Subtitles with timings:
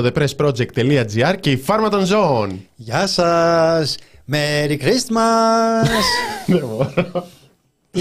[0.00, 2.60] Είναι το thepressproject.gr και η φάρμα των ζώων.
[2.74, 3.96] Γεια σας!
[4.32, 5.88] Merry Christmas!
[6.46, 7.26] Δεν μπορώ.
[7.90, 8.00] Τι,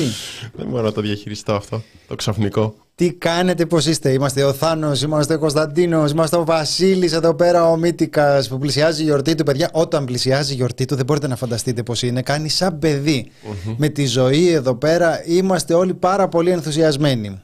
[0.55, 2.75] Δεν μπορώ να το διαχειριστώ αυτό, το ξαφνικό.
[2.95, 7.69] τι κάνετε, πώς είστε, είμαστε ο Θάνος, είμαστε ο Κωνσταντίνος, είμαστε ο Βασίλης εδώ πέρα,
[7.69, 9.69] ο Μύτικας που πλησιάζει η γιορτή του, παιδιά.
[9.73, 13.31] Όταν πλησιάζει η γιορτή του δεν μπορείτε να φανταστείτε πώς είναι, κάνει σαν παιδί.
[13.77, 17.41] Με τη ζωή εδώ πέρα είμαστε όλοι πάρα πολύ ενθουσιασμένοι.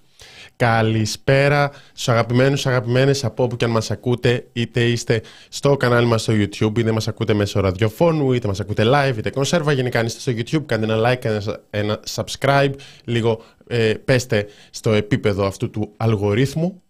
[0.56, 6.22] Καλησπέρα στους αγαπημένους, αγαπημένες από όπου και αν μας ακούτε, είτε είστε στο κανάλι μας
[6.22, 9.72] στο YouTube, είτε μας ακούτε μέσω ραδιοφώνου, είτε μας ακούτε live, είτε κονσέρβα.
[9.72, 12.74] Γενικά αν είστε στο YouTube, κάντε ένα like, ένα, ένα subscribe,
[13.04, 16.82] λίγο ε, πέστε στο επίπεδο αυτού του αλγορίθμου,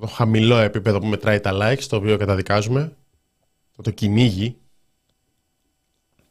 [0.00, 2.92] το χαμηλό επίπεδο που μετράει τα likes, το οποίο καταδικάζουμε,
[3.76, 4.56] το, το κυνήγι.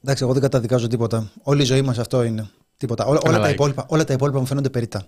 [0.03, 1.31] Εντάξει, εγώ δεν καταδικάζω τίποτα.
[1.44, 2.50] Όλη η ζωή μας αυτό είναι.
[2.79, 3.06] Τίποτα.
[3.06, 3.53] Όλα, όλα, Ένα τα like.
[3.53, 5.06] υπόλοιπα, όλα τα υπόλοιπα μου φαίνονται περιτά.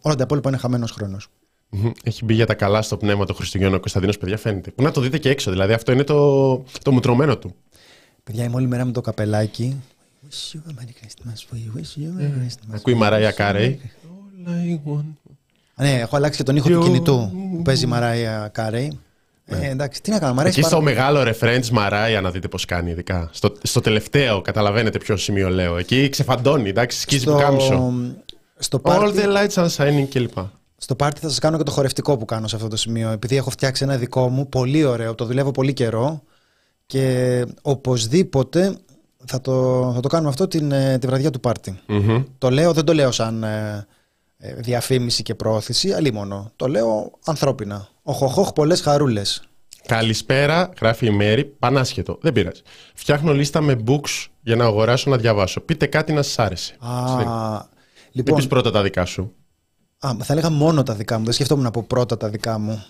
[0.00, 1.28] Όλα τα υπόλοιπα είναι χαμένος χρόνος.
[1.68, 1.90] Μμμ.
[2.02, 4.70] Έχει μπει για τα καλά στο πνεύμα του Χριστουγέννου ο Κωνσταντίνος, παιδιά, φαίνεται.
[4.70, 7.54] Που να το δείτε και έξω, δηλαδή αυτό είναι το, το μουτρωμένο του.
[8.24, 9.82] Παιδιά, είμαι όλη μέρα με το καπελάκι.
[10.28, 12.74] Wish you a Merry Christmas, we wish you a Merry Christmas.
[12.74, 13.80] Ακούει η Μαράια Κάρεϊ.
[15.74, 18.98] Α, Ναι, έχω αλλάξει και τον ήχο του κινητού που παίζει η Μαράια Κάρεϊ.
[19.46, 22.30] Ε, εντάξει, τι να κάνω, μ' αρέσει Εκεί πάρα στο μεγάλο ρεφρέν τη Μαράια να
[22.30, 23.28] δείτε πώς κάνει, ειδικά.
[23.32, 25.76] Στο, στο τελευταίο, καταλαβαίνετε ποιο σημείο λέω.
[25.76, 27.92] Εκεί ξεφαντώνει, εντάξει, σκίζει που κάμισο.
[28.56, 30.38] στο All πάρτι, the lights are shining κλπ.
[30.76, 33.10] στο πάρτι θα σας κάνω και το χορευτικό που κάνω σε αυτό το σημείο.
[33.10, 36.22] Επειδή έχω φτιάξει ένα δικό μου, πολύ ωραίο, το δουλεύω πολύ καιρό
[36.86, 38.76] και οπωσδήποτε
[39.24, 41.80] θα το, θα το κάνουμε αυτό την, ε, τη βραδιά του πάρτι.
[41.86, 42.22] Μμμ.
[42.38, 43.86] Το λέω, δεν το λέω σαν ε,
[44.38, 46.52] ε, διαφήμιση και προώθηση, αλλήμωνο.
[46.56, 47.88] Το λέω ανθρώπινα.
[48.06, 49.42] Οχοχοχ, πολλές χαρούλες.
[49.86, 51.44] Καλησπέρα, γράφει η Μέρη.
[51.44, 52.18] Πανάσχετο.
[52.20, 52.62] Δεν πειράζει.
[52.94, 55.60] Φτιάχνω λίστα με books για να αγοράσω να διαβάσω.
[55.60, 56.76] Πείτε κάτι να σας άρεσε.
[56.78, 57.60] Α, Μην
[58.12, 59.32] λοιπόν, πει πρώτα τα δικά σου.
[59.98, 61.24] Α, θα έλεγα μόνο τα δικά μου.
[61.24, 62.84] Δεν σκεφτόμουν να πω πρώτα τα δικά μου.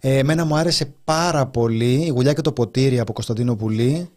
[0.00, 4.10] Ε, εμένα μου άρεσε πάρα πολύ η γουλιά και το ποτήρι από Κωνσταντίνο Πουλή.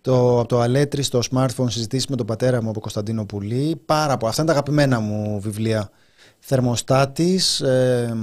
[0.00, 3.82] Το, από το Αλέτρι στο smartphone συζητήσεις με τον πατέρα μου από Κωνσταντίνο Πουλή.
[3.86, 4.30] Πάρα πολλά.
[4.30, 5.90] Αυτά είναι τα αγαπημένα μου βιβλία.
[6.38, 8.16] Θερμοστάτης, ε,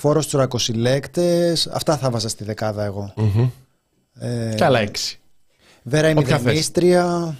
[0.00, 1.66] φόρος στους ρακοσυλλέκτες.
[1.66, 3.12] Αυτά θα βάζα στη δεκάδα εγώ.
[3.16, 3.48] Μμμ.
[4.14, 5.20] Ε, Και άλλα έξι.
[5.82, 6.38] Βέρα η Όποια θες.
[6.44, 7.36] Μηδενίστρια.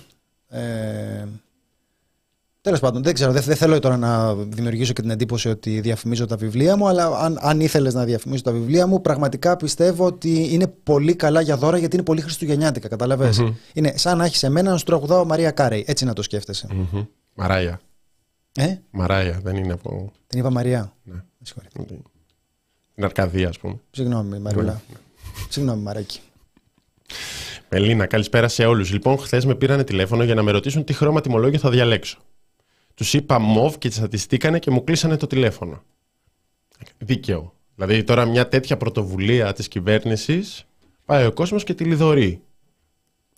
[0.49, 1.25] Ε,
[2.63, 6.27] Τέλος πάντων, δεν ξέρω, δεν, δεν θέλω τώρα να δημιουργήσω και την εντύπωση ότι διαφημίζω
[6.27, 10.55] τα βιβλία μου, αλλά αν, αν ήθελες να διαφημίσω τα βιβλία μου, πραγματικά πιστεύω ότι
[10.55, 12.89] είναι πολύ καλά για δώρα γιατί είναι πολύ χριστουγεννιάτικα.
[12.89, 15.85] καταλαβες; Είναι σαν να έχεις εμένα να σου τραγουδάω Μαρία Κάρεϊ.
[15.87, 16.67] Έτσι να το σκέφτεσαι.
[16.71, 17.05] Μμμ.
[17.35, 17.81] Μαράια.
[18.57, 20.93] Ε, Μαράια, δεν είναι από την είπα Μαριά.
[21.03, 21.15] Ναι.
[21.15, 21.99] Με συγχωρείτε.
[23.01, 23.81] Την Αρκαδία, ας πούμε.
[23.91, 24.73] Συγγνώμη, Μαρούλα.
[24.73, 24.97] Ναι.
[25.49, 26.21] Συγγνώμη, Μαράκι.
[27.69, 28.93] Μελίνα, καλησπέρα σε όλους.
[28.93, 32.19] Λοιπόν, χθες με πήρανε τηλέφωνο για να με ρωτήσουν τι χρώμα τιμολόγιο θα διαλέξω.
[32.95, 35.83] Τους είπα μοβ και τσατιστήκανε και μου κλείσανε το τηλέφωνο.
[36.99, 37.55] Δίκαιο.
[37.75, 40.67] Δηλαδή τώρα μια τέτοια πρωτοβουλία της κυβέρνησης
[41.05, 42.43] πάει ο κόσμος και τη λιδωρεί.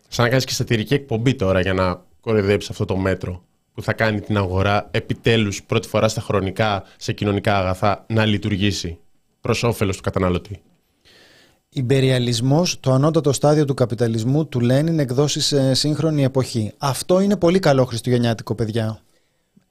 [0.08, 3.44] Σαν να κάνεις και σατυρική εκπομπή τώρα για να κοροϊδέψεις αυτό το μέτρο
[3.74, 8.98] που θα κάνει την αγορά επιτέλους πρώτη φορά στα χρονικά σε κοινωνικά αγαθά να λειτουργήσει
[9.42, 10.62] προς όφελος του καταναλωτή.
[11.68, 16.72] Ιμπεριαλισμός, το ανώτατο στάδιο του καπιταλισμού του Λένιν εκδώσει σε σύγχρονη εποχή.
[16.78, 19.00] Αυτό είναι πολύ καλό χριστουγεννιάτικο, παιδιά.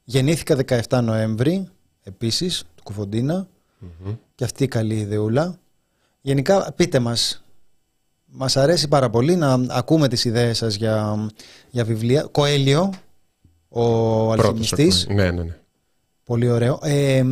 [0.03, 0.55] Γεννήθηκα
[0.89, 1.67] 17 Νοέμβρη,
[2.03, 3.47] επίσης, του κουφοντινα
[4.35, 5.59] Και αυτή η καλή ιδεούλα.
[6.21, 7.43] Γενικά, πείτε μας,
[8.25, 11.27] μας αρέσει πάρα πολύ να ακούμε τις ιδέες σας για,
[11.69, 12.23] για βιβλία.
[12.23, 12.89] Κοέλιο,
[13.69, 15.23] ο Πρώτος αλχημιστής, ακόμα.
[15.23, 15.57] Ναι, ναι, ναι.
[16.23, 16.79] πολύ ωραίο.
[16.81, 17.23] Ε,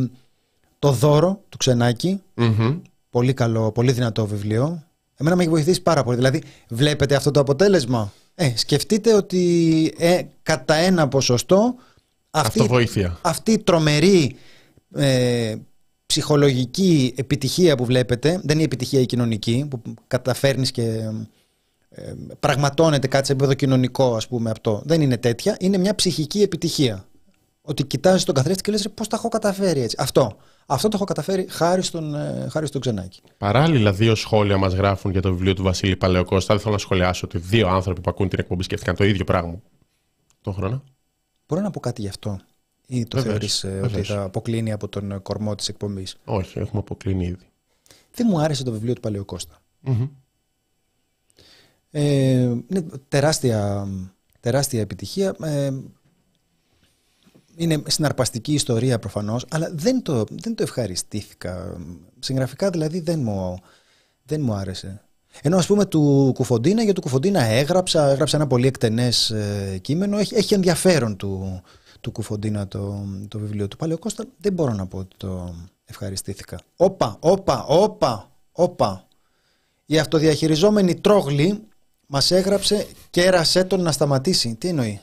[0.80, 2.78] το δώρο του Ξενάκη, Μμμ.
[3.10, 4.84] Πολύ καλό, πολύ δυνατό βιβλίο.
[5.16, 6.16] Εμένα με έχει βοηθήσει πάρα πολύ.
[6.16, 11.74] Δηλαδή, βλέπετε αυτό το αποτέλεσμα; Ε, σκεφτείτε ότι ε, κατά ένα ποσοστό
[12.30, 13.18] αυτή, Αυτοβοήθεια.
[13.22, 14.36] αυτή η τρομερή
[14.94, 15.54] ε,
[16.06, 20.82] ψυχολογική επιτυχία που βλέπετε, δεν είναι η επιτυχία η κοινωνική, που καταφέρνεις και
[21.90, 24.82] ε, πραγματώνεται κάτι σε επίπεδο κοινωνικό, ας πούμε, αυτό.
[24.84, 25.56] Δεν είναι τέτοια.
[25.60, 27.04] Είναι μια ψυχική επιτυχία.
[27.62, 29.96] Ότι κοιτάζεις τον καθρέφτη και λες, «Ρε, πώς τα έχω καταφέρει έτσι.
[29.98, 30.36] Αυτό.
[30.72, 33.20] Αυτό το έχω καταφέρει χάρη στον, ε, χάρη στον Ξενάκη.
[33.38, 36.52] Παράλληλα, δύο σχόλια μας γράφουν για το βιβλίο του Βασίλη Παλαιοκώστα.
[36.54, 39.60] Δεν θέλω να σχολιάσω ότι δύο άνθρωποι που ακούν την εκπομπή σκέφτηκαν το ίδιο πράγμα.
[40.40, 40.84] Το χρόνο.
[41.48, 42.40] Μπορώ να πω κάτι γι' αυτό;
[42.86, 44.08] Ή το Βεβαίως, θεωρείς ε, ότι βεβαίως.
[44.08, 47.46] θα αποκλίνει από τον ε, κορμό της εκπομπής; Όχι, έχουμε αποκλίνει ήδη.
[48.14, 49.58] Δεν μου άρεσε το βιβλίο του Παλαιοκώστα.
[49.80, 50.08] Μμμ.
[51.90, 52.02] Ε,
[52.40, 53.88] είναι τεράστια,
[54.40, 55.36] τεράστια επιτυχία.
[55.42, 55.70] Ε,
[57.60, 61.76] είναι συναρπαστική ιστορία προφανώς, αλλά δεν το, δεν το ευχαριστήθηκα.
[62.18, 63.58] Συγγραφικά δηλαδή δεν μου,
[64.24, 65.02] δεν μου άρεσε.
[65.42, 70.18] Ενώ ας πούμε του Κουφοντίνα, για του Κουφοντίνα έγραψα, έγραψα ένα πολύ εκτενές ε, κείμενο,
[70.18, 71.62] έχει, έχει ενδιαφέρον του,
[72.00, 74.24] του Κουφοντίνα το, το βιβλίο του Παλαιοκώστα.
[74.38, 75.54] Δεν μπορώ να πω ότι το
[75.84, 76.60] ευχαριστήθηκα.
[76.76, 79.06] Όπα, όπα, όπα, όπα.
[79.86, 81.62] Η αυτοδιαχειριζόμενη τρόγλη
[82.06, 84.54] μας έγραψε κέρασέ τον να σταματήσει.
[84.54, 85.00] Τι εννοεί;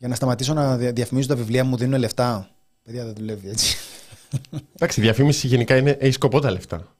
[0.00, 2.50] Για να σταματήσω να διαφημίζω τα βιβλία μου δίνουν λεφτά.
[2.82, 3.76] Παιδιά δεν δουλεύει έτσι.
[4.74, 6.96] Εντάξει, η διαφήμιση γενικά είναι, έχει σκοπό τα λεφτά.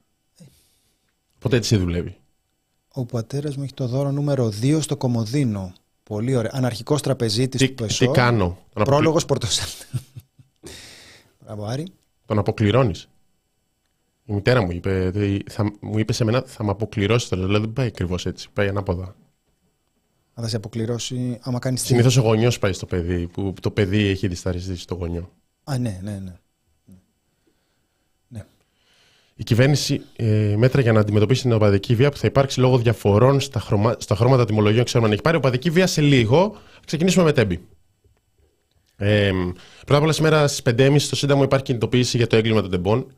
[1.37, 2.17] Οπότε έτσι δουλεύει.
[2.93, 5.73] Ο πατέρας μου έχει το δώρο νούμερο 2 στο Κομοδίνο.
[6.03, 6.51] Πολύ ωραία.
[6.55, 8.07] Αναρχικός τραπεζίτης Τι, του Πεσό.
[8.07, 8.85] τι κάνω; Τον, αποκλει...
[8.85, 9.69] Πρόλογος Πορτοσάλ.
[11.45, 11.87] Μπράβο, Άρη.
[12.27, 13.09] τον αποκληρώνεις;
[14.25, 17.43] Η μητέρα μου είπε, ότι θα, μου είπε σε μένα θα με αποκληρώσεις τώρα.
[17.45, 18.49] Δηλαδή δεν πάει ακριβώς έτσι.
[18.53, 19.15] Πάει ανάποδα.
[20.41, 21.87] Αν θα σε αποκληρώσει, άμα κάνεις τι.
[21.87, 25.31] Συνήθω ο γονιός πάει στο παιδί, που το παιδί έχει δισταριστεί στο γονιό.
[25.65, 26.35] Α, ναι, ναι, ναι.
[29.35, 33.41] Η κυβέρνηση ε, μέτρα για να αντιμετωπίσει την οπαδική βία που θα υπάρξει λόγω διαφορών
[33.41, 33.97] στα, χρωμα...
[33.99, 34.85] στα χρώματα τιμολογίων.
[34.85, 36.57] Ξέρουμε αν έχει πάρει οπαδική βία σε λίγο.
[36.87, 37.61] Ξεκινήσουμε με τέμπη.
[38.97, 39.31] Ε,
[39.77, 43.13] πρώτα απ' όλα, σήμερα στις 5.30 στο Σύνταγμα υπάρχει κινητοποίηση για το έγκλημα των τεμπών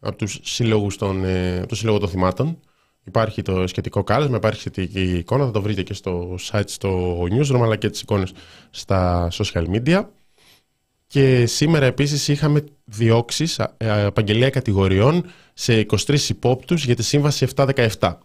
[0.00, 2.58] από, τους σύλλογους των, ε, από το Σύλλογο των Θυμάτων.
[3.06, 7.60] Υπάρχει το σχετικό κάλεσμα, υπάρχει σχετική εικόνα, θα το βρείτε και στο site στο newsroom,
[7.62, 8.32] αλλά και τις εικόνες
[8.70, 10.04] στα social media.
[11.06, 15.24] Και σήμερα επίσης είχαμε διώξεις, απαγγελία κατηγοριών
[15.54, 18.18] σε 23 υπόπτους για τη Σύμβαση 717.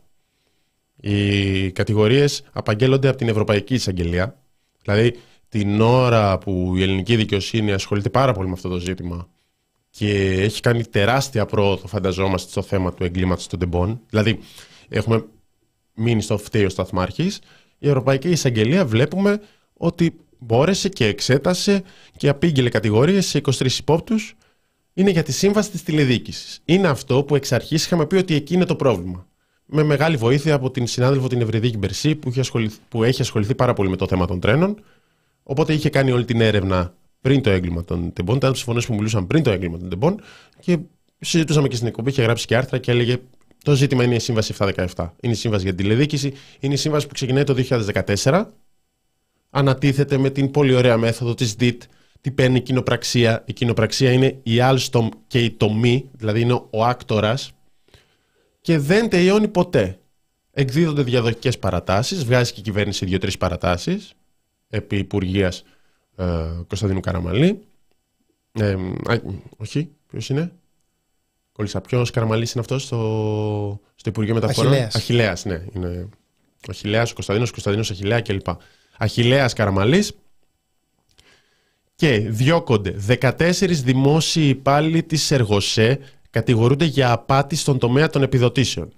[0.96, 4.36] Οι κατηγορίες απαγγέλλονται από την Ευρωπαϊκή Εισαγγελία.
[4.82, 5.16] Δηλαδή
[5.50, 9.28] την ώρα που η ελληνική δικαιοσύνη ασχολείται πάρα πολύ με αυτό το ζήτημα
[9.90, 14.02] και έχει κάνει τεράστια πρόοδο, φανταζόμαστε, στο θέμα του εγκλήματος των τεμπών.
[14.10, 14.40] Δηλαδή
[14.92, 15.26] έχουμε
[15.94, 17.40] μείνει στο φταίει ο Σταθμάρχης.
[17.78, 19.42] Η Ευρωπαϊκή Εισαγγελία βλέπουμε
[19.74, 21.84] ότι μπόρεσε και εξέτασε
[22.18, 24.36] και απήγγειλε κατηγορίες σε 23 υπόπτους
[24.94, 26.62] είναι για τη σύμβαση της τηλεδιοίκησης.
[26.66, 29.28] Είναι αυτό που εξ αρχής είχαμε πει ότι εκεί είναι το πρόβλημα.
[29.66, 32.32] Με μεγάλη βοήθεια από την συνάδελφο την Ευρυδίκη Μπερσή, που,
[32.90, 34.84] που έχει ασχοληθεί πάρα πολύ με το θέμα των τρένων.
[35.44, 38.36] Οπότε είχε κάνει όλη την έρευνα πριν το έγκλημα των Τεμπών.
[38.36, 40.22] Ήταν συμφωνίε που μιλούσαν πριν το έγκλημα των Τεμπών.
[40.60, 40.78] Και
[41.20, 43.18] συζητούσαμε και στην εκπομπή, είχε γράψει και άρθρα και έλεγε
[43.64, 44.86] το ζήτημα είναι η σύμβαση 717.
[45.22, 46.34] Είναι η σύμβαση για την τηλεδιοίκηση.
[46.60, 47.56] Είναι η σύμβαση που ξεκινάει το
[48.24, 48.46] 2014.
[49.50, 51.84] Ανατίθεται με την πολύ ωραία μέθοδο της ΔΙΤ
[52.22, 53.44] τι παίρνει η κοινοπραξία.
[53.46, 57.52] Η κοινοπραξία είναι η Alstom και η ΤΟΜΗ, δηλαδή είναι ο Άκτωρας
[58.62, 60.00] και δεν τελειώνει ποτέ.
[60.52, 64.14] Εκδίδονται διαδοχικές παρατάσεις, βγάζει και η κυβέρνηση δύο-τρεις παρατάσεις
[64.70, 65.64] επί Υπουργείας
[66.16, 66.26] ε,
[66.68, 67.62] Κωνσταντίνου Καραμαλή.
[68.52, 68.76] Ε,
[69.58, 70.52] όχι, ποιος είναι;
[71.52, 71.82] Κόλλησα.
[71.82, 75.66] Ποιος Καραμαλής είναι αυτός στο, στο Υπουργείο Μεταφορών; Αχηλέα, ναι.
[75.74, 76.10] Είναι
[76.68, 78.48] ο Αχηλέα, ο Κωνσταντίνος, Κωνσταντίνο Αχηλέα κλπ.
[78.98, 80.12] Αχηλέα Καραμαλής
[81.96, 88.94] και διώκονται 14 δημόσιοι υπάλληλοι της Εργοσέ κατηγορούνται για απάτη στον τομέα των επιδοτήσεων.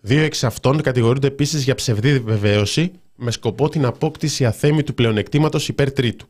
[0.00, 5.92] Δύο εξ αυτών κατηγορούνται επίσης για ψευδή βεβαίωση με σκοπό την απόκτηση αθέμητου πλεονεκτήματος υπέρ
[5.92, 6.26] τρίτου.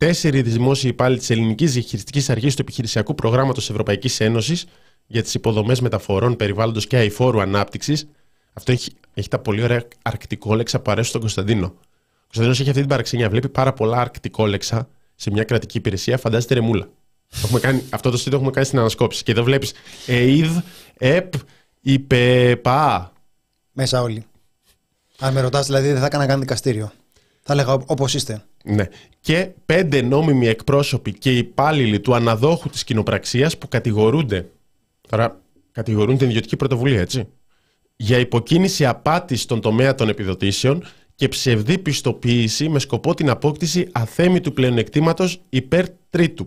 [0.00, 4.66] Τέσσερι δημόσιοι υπάλληλοι της Ελληνικής Διαχειριστικής Αρχής του Επιχειρησιακού Προγράμματος Ευρωπαϊκής Ένωσης
[5.06, 8.08] για τις υποδομές μεταφορών, περιβάλλοντος και αηφόρου ανάπτυξης.
[8.52, 11.74] Αυτό έχει, έχει τα πολύ ωραία αρκτικόλεξα που αρέσουν στον Κωνσταντίνο.
[12.22, 13.30] Κωνσταντίνος έχει αυτή την παραξενιά.
[13.30, 16.18] Βλέπει πάρα πολλά αρκτικόλεξα σε μια κρατική υπηρεσία.
[16.18, 16.88] Φαντάζεται ρεμούλα.
[17.44, 19.22] έχουμε κάνει, αυτό το στήριο έχουμε κάνει στην ανασκόπηση.
[19.22, 19.72] Και εδώ βλέπεις
[20.06, 20.56] ΕΙΔ,
[20.98, 21.32] ΕΠ,
[21.80, 23.12] ΙΠΕΠΑ.
[23.72, 24.24] Μέσα όλοι.
[25.18, 26.92] Αν με ρωτάς, δηλαδή, δεν θα έκανα καν δικαστήριο.
[27.52, 28.44] Θα έλεγα όπως είστε.
[28.64, 28.86] Ναι.
[29.20, 34.50] Και πέντε νόμιμοι εκπρόσωποι και υπάλληλοι του αναδόχου της κοινοπραξίας που κατηγορούνται.
[35.08, 35.40] Τώρα,
[35.72, 37.28] κατηγορούν την ιδιωτική πρωτοβουλία, έτσι.
[37.96, 44.52] Για υποκίνηση απάτη στον τομέα των επιδοτήσεων και ψευδή πιστοποίηση με σκοπό την απόκτηση αθέμητου
[44.52, 46.46] πλεονεκτήματος υπέρ τρίτου.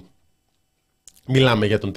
[1.28, 1.92] Μιλάμε για, τον,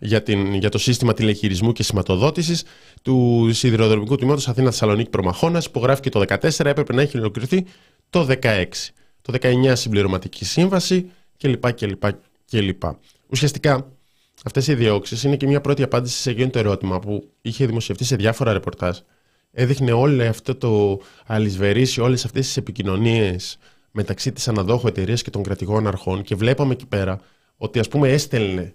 [0.00, 2.64] για, την, για το σύστημα τηλεχειρισμού και σηματοδότησης
[3.02, 7.64] του σιδηροδρομικού τμήματος Αθήνα Θεσσαλονίκη Προμαχώνα, που γράφει και το 2014, έπρεπε να έχει ολοκληρωθεί
[8.24, 8.64] το 2016.
[9.22, 11.72] Το 19 συμπληρωματική σύμβαση κλπ.
[11.72, 12.02] κλπ,
[12.50, 12.82] κλπ.
[13.30, 13.92] Ουσιαστικά,
[14.44, 18.04] αυτές οι διώξεις είναι και μια πρώτη απάντηση σε εκείνο το ερώτημα που είχε δημοσιευτεί
[18.04, 18.98] σε διάφορα ρεπορτάζ
[19.52, 23.58] έδειχνε όλο αυτό το αλυσβερίσιο, όλες αυτές τις επικοινωνίες
[23.90, 27.20] μεταξύ της αναδόχου εταιρείας και των κρατικών αρχών και βλέπαμε εκεί πέρα
[27.56, 28.74] ότι ας πούμε έστελνε,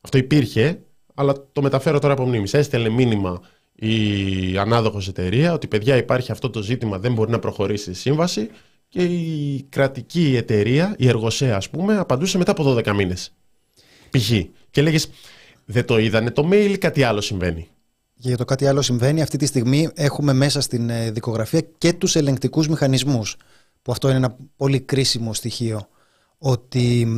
[0.00, 0.80] αυτό υπήρχε,
[1.14, 3.40] αλλά το μεταφέρω τώρα από μνήμης, έστελνε μήνυμα
[3.74, 8.50] η ανάδοχος εταιρεία ότι παιδιά υπάρχει αυτό το ζήτημα, δεν μπορεί να προχωρήσει η σύμβαση
[8.96, 13.32] και η κρατική εταιρεία, η Εργοσέα ας πούμε, απαντούσε μετά από 12 μήνες.
[14.10, 14.30] Π.χ.
[14.70, 15.08] Και λέγες,
[15.64, 17.68] δεν το είδανε το mail ή κάτι άλλο συμβαίνει.
[18.20, 21.92] Και για το κάτι άλλο συμβαίνει, αυτή τη στιγμή έχουμε μέσα στην ε, δικογραφία και
[21.92, 23.36] τους ελεγκτικούς μηχανισμούς,
[23.82, 25.88] που αυτό είναι ένα πολύ κρίσιμο στοιχείο,
[26.38, 27.08] ότι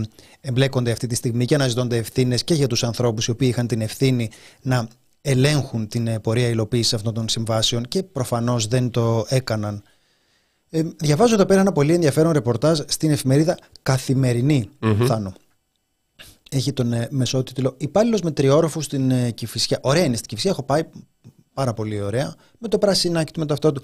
[0.40, 3.80] εμπλέκονται αυτή τη στιγμή και αναζητώνται ευθύνες και για τους ανθρώπους οι οποίοι είχαν την
[3.80, 4.30] ευθύνη
[4.62, 4.88] να
[5.20, 9.82] ελέγχουν την ε, πορεία υλοποίησης αυτών των συμβάσεων και προφανώς δεν το έκαναν.
[10.70, 14.68] Ε, διαβάζω εδώ πέρα ένα πολύ ενδιαφέρον ρεπορτάζ στην εφημερίδα Καθημερινή,
[15.06, 15.32] Θάνο.
[16.50, 19.78] έχει τον ε, μεσότιτλο Υπάλληλος με τριόροφους στην ε, Κυφυσιά.
[19.82, 20.82] Ωραία είναι στην Κυφυσιά, έχω πάει
[21.54, 22.34] πάρα πολύ ωραία.
[22.58, 23.82] Με το πράσινάκι του, με το αυτό του.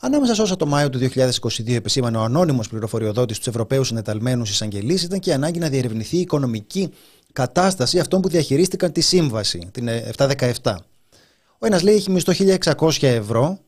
[0.00, 5.02] Ανάμεσα σε όσα το Μάιο του 2022 επισήμανε ο ανώνυμος πληροφοριοδότης τους Ευρωπαίους Συνεταλμένους Εισαγγελείς
[5.02, 6.90] ήταν και η ανάγκη να διερευνηθεί η οικονομική
[7.32, 10.26] κατάσταση αυτών που διαχειρίστηκαν τη σύμβαση, την 717.
[10.62, 10.74] Ε,
[11.58, 12.32] ο ένας λέει έχει μισθό
[12.74, 13.58] 1600 ευρώ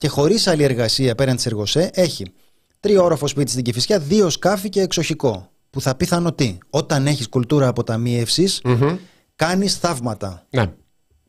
[0.00, 2.32] και χωρίς άλλη εργασία πέραν της εργοσέ έχει
[2.80, 5.50] τριόροφο σπίτι στην Κυφυσιά, δύο σκάφη και εξοχικό.
[5.70, 8.98] Που θα πιθανό τι, όταν έχεις κουλτούρα αποταμίευσης, mm-hmm.
[9.36, 10.46] κάνεις θαύματα.
[10.50, 10.72] Ναι.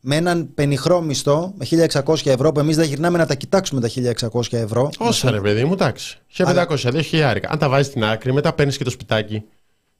[0.00, 3.88] Με έναν πενιχρό μισθό, με 1600 ευρώ, που εμείς δεν γυρνάμε να τα κοιτάξουμε τα
[4.32, 4.90] 1600 ευρώ.
[4.98, 6.18] Όσα ρε παιδί μου, εντάξει.
[6.36, 6.64] 1500,
[7.10, 7.36] 2000.
[7.46, 9.42] Αν τα βάζεις στην άκρη, μετά παίρνεις και το σπιτάκι.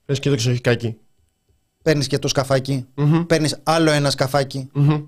[0.04, 0.96] Παίρνεις και το εξοχικάκι.
[1.82, 2.86] Παίρνεις και το σκαφάκι.
[2.96, 3.24] Mm-hmm.
[3.28, 4.70] Παίρνεις άλλο ένα σκαφάκι.
[4.74, 5.02] Mm-hmm.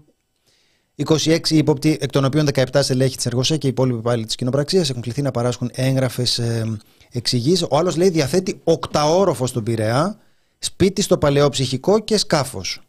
[0.96, 4.90] 26 ύποπτοι, εκ των οποίων 17 στελέχη της Εργοσέ και οι υπόλοιποι πάλι της κοινοπραξίας
[4.90, 6.78] έχουν κληθεί να παράσχουν έγγραφες ε,
[7.12, 7.66] εξηγήσεις.
[7.70, 10.18] Ο άλλος λέει διαθέτει οκταόροφο στον Πειραιά,
[10.58, 11.48] σπίτι στο παλαιό
[12.04, 12.80] και σκάφος.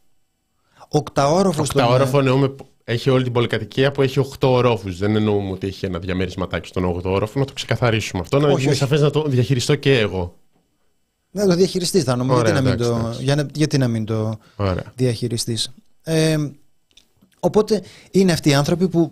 [0.87, 4.93] Οκταόροφο στον Οκταόροφο εννοούμε έχει όλη την πολυκατοικία που έχει 8 ορόφου.
[4.93, 7.39] Δεν εννοούμε ότι έχει ένα διαμέρισματάκι στον 8 όροφο.
[7.39, 8.39] Να το ξεκαθαρίσουμε αυτό.
[8.39, 10.35] Να είναι σαφές να το διαχειριστώ και εγώ.
[11.31, 12.41] Να το διαχειριστεί, θα νομίζω.
[12.41, 13.15] Γιατί, να μην το,
[13.53, 14.37] γιατί να μην το
[14.95, 15.71] διαχειριστείς.
[16.03, 16.37] Ε,
[17.45, 19.11] Οπότε είναι αυτοί οι άνθρωποι που,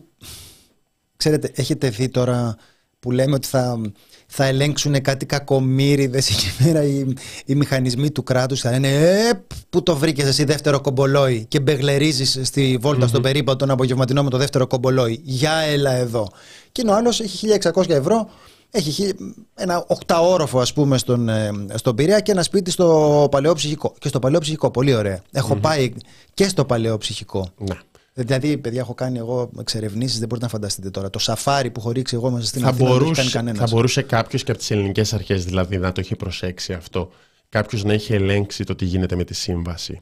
[1.15, 2.55] ξέρετε, έχετε δει τώρα
[2.99, 3.81] που λέμε ότι θα,
[4.27, 7.13] θα ελέγξουν κάτι κακομύριδες εκεί πέρα οι,
[7.45, 12.39] οι μηχανισμοί του κράτους θα λένε ε, που το βρήκες εσύ δεύτερο κομπολόι και μπεγλερίζεις
[12.43, 16.27] στη βολτα στον περίπατο τον απογευματινό με το δεύτερο κομπολόι για έλα εδώ
[16.71, 18.29] και ο άλλος έχει 1600 ευρώ
[18.75, 19.13] έχει
[19.55, 23.93] ένα οκταόροφο ας πούμε στον, ε, στον Πειραιά και ένα σπίτι στο παλαιό ψυχικό.
[23.99, 25.21] Και στο παλαιό ψυχικό, πολύ ωραία.
[25.61, 25.93] πάει
[26.33, 27.49] και στο παλαιό ψυχικό.
[27.57, 27.75] Ναι.
[28.13, 31.09] Δηλαδή, παιδιά, έχω κάνει εγώ εξερευνήσεις, δεν μπορείτε να φανταστείτε τώρα.
[31.09, 34.01] Το σαφάρι που έχω ρίξει εγώ μέσα στην θα Αθήνα μπορούσε, δεν κάνει Θα μπορούσε
[34.01, 37.09] κάποιος και από τις ελληνικές αρχές δηλαδή να το έχει προσέξει αυτό.
[37.49, 39.99] Κάποιος να έχει ελέγξει το τι γίνεται με τη σύμβαση.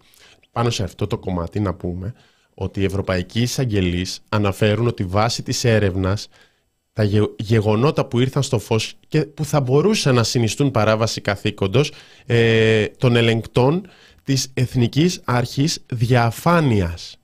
[0.51, 2.13] Πάνω σε αυτό το κομμάτι να πούμε
[2.53, 6.27] ότι οι ευρωπαϊκοί εισαγγελείς αναφέρουν ότι βάσει της έρευνας
[6.93, 7.03] τα
[7.37, 11.91] γεγονότα που ήρθαν στο φως και που θα μπορούσαν να συνιστούν παράβαση καθήκοντος
[12.25, 13.87] ε, των ελεγκτών
[14.23, 17.20] της Εθνικής Αρχής Διαφάνειας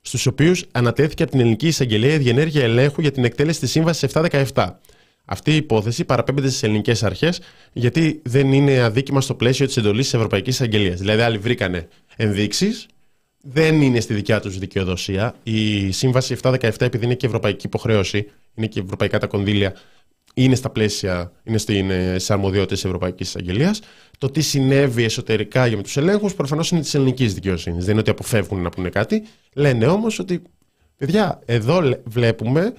[0.00, 4.10] στους οποίους ανατέθηκε από την Ελληνική Εισαγγελία η διενέργεια ελέγχου για την εκτέλεση της Σύμβασης
[4.14, 4.68] 717.
[5.24, 7.40] Αυτή η υπόθεση παραπέμπεται στις ελληνικές αρχές,
[7.72, 10.98] γιατί δεν είναι αδίκημα στο πλαίσιο της εντολής της Ευρωπαϊκής Εισαγγελίας.
[10.98, 12.86] Δηλαδή, άλλοι βρήκανε ενδείξεις,
[13.42, 15.34] δεν είναι στη δικιά τους δικαιοδοσία.
[15.42, 19.74] Η Σύμβαση 717, επειδή είναι και ευρωπαϊκή υποχρέωση, είναι και ευρωπαϊκά τα κονδύλια,
[20.34, 23.74] είναι στα πλαίσια, είναι στι αρμοδιότητες της Ευρωπαϊκής Εισαγγελία.
[24.18, 27.82] Το τι συνέβη εσωτερικά για με τους ελέγχους προφανώς είναι της ελληνικής δικαιοσύνης.
[27.84, 29.22] Δεν είναι ότι αποφεύγουν να πούνε κάτι.
[29.54, 30.42] Λένε όμως ότι,
[30.96, 32.74] παιδιά, εδώ βλέπουμε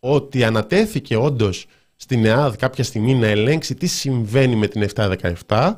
[0.00, 5.72] ότι ανατέθηκε όντως στην ΕΑΔ κάποια στιγμή να ελέγξει τι συμβαίνει με την 717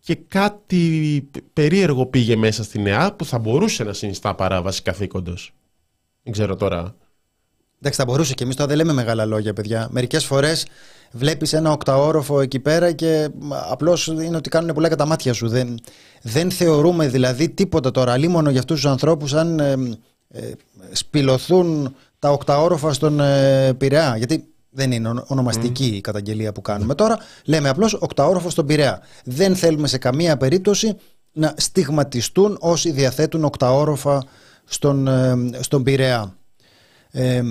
[0.00, 5.52] και κάτι περίεργο πήγε μέσα στην ΕΑΔ που θα μπορούσε να συνιστά παράβαση καθήκοντος.
[6.22, 6.96] Δεν ξέρω τώρα
[7.82, 9.88] Εντάξει, θα μπορούσε και εμείς τώρα δεν λέμε μεγάλα λόγια, παιδιά.
[9.90, 10.66] Μερικές φορές
[11.12, 13.28] βλέπεις ένα οκταόροφο εκεί πέρα και
[13.70, 15.48] απλώς είναι ότι κάνουν πολλά κατά μάτια σου.
[15.48, 15.78] Δεν,
[16.22, 19.74] δεν θεωρούμε δηλαδή τίποτα τώρα, μόνο για αυτούς τους ανθρώπους, αν ε,
[20.28, 20.52] ε,
[20.92, 24.16] σπηλωθούν τα οκταόροφα στον ε, Πειραιά.
[24.16, 27.18] Γιατί δεν είναι ονομαστική η καταγγελία που κάνουμε τώρα.
[27.44, 29.02] Λέμε απλώς οκταόροφο στον Πειραιά.
[29.24, 30.96] Δεν θέλουμε σε καμία περίπτωση
[31.32, 34.24] να στιγματιστούν όσοι διαθέτουν οκταόροφα
[34.64, 36.34] στον, ε, στον Πειραιά.
[37.10, 37.42] Ε,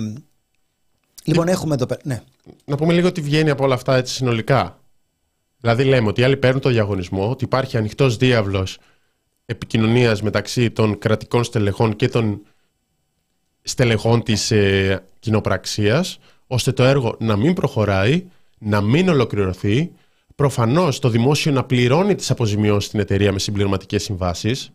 [1.24, 2.00] λοιπόν, έχουμε εδώ πέρα.
[2.04, 2.22] Ναι.
[2.64, 4.80] Να πούμε λίγο τι βγαίνει από όλα αυτά έτσι συνολικά.
[5.60, 8.78] Δηλαδή, λέμε ότι οι άλλοι παίρνουν το διαγωνισμό, ότι υπάρχει ανοιχτός διάβλος
[9.46, 12.42] επικοινωνίας μεταξύ των κρατικών στελεχών και των
[13.62, 18.24] στελεχών της ε, κοινοπραξίας, ώστε το έργο να μην προχωράει,
[18.58, 19.92] να μην ολοκληρωθεί.
[20.34, 24.72] Προφανώς το δημόσιο να πληρώνει τις αποζημιώσεις στην εταιρεία με συμπληρωματικές συμβάσεις,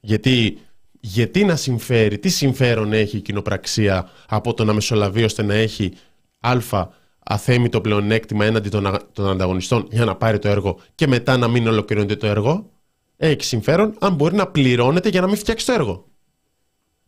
[0.00, 0.58] γιατί
[1.04, 5.92] γιατί να συμφέρει, τι συμφέρον έχει η κοινοπραξία από το να μεσολαβεί ώστε να έχει
[6.40, 6.88] α
[7.24, 11.66] αθέμητο πλεονέκτημα έναντι των, των ανταγωνιστών για να πάρει το έργο και μετά να μην
[11.66, 12.70] ολοκληρώνεται το έργο;
[13.16, 16.11] Έχει συμφέρον αν μπορεί να πληρώνεται για να μην φτιάξει το έργο.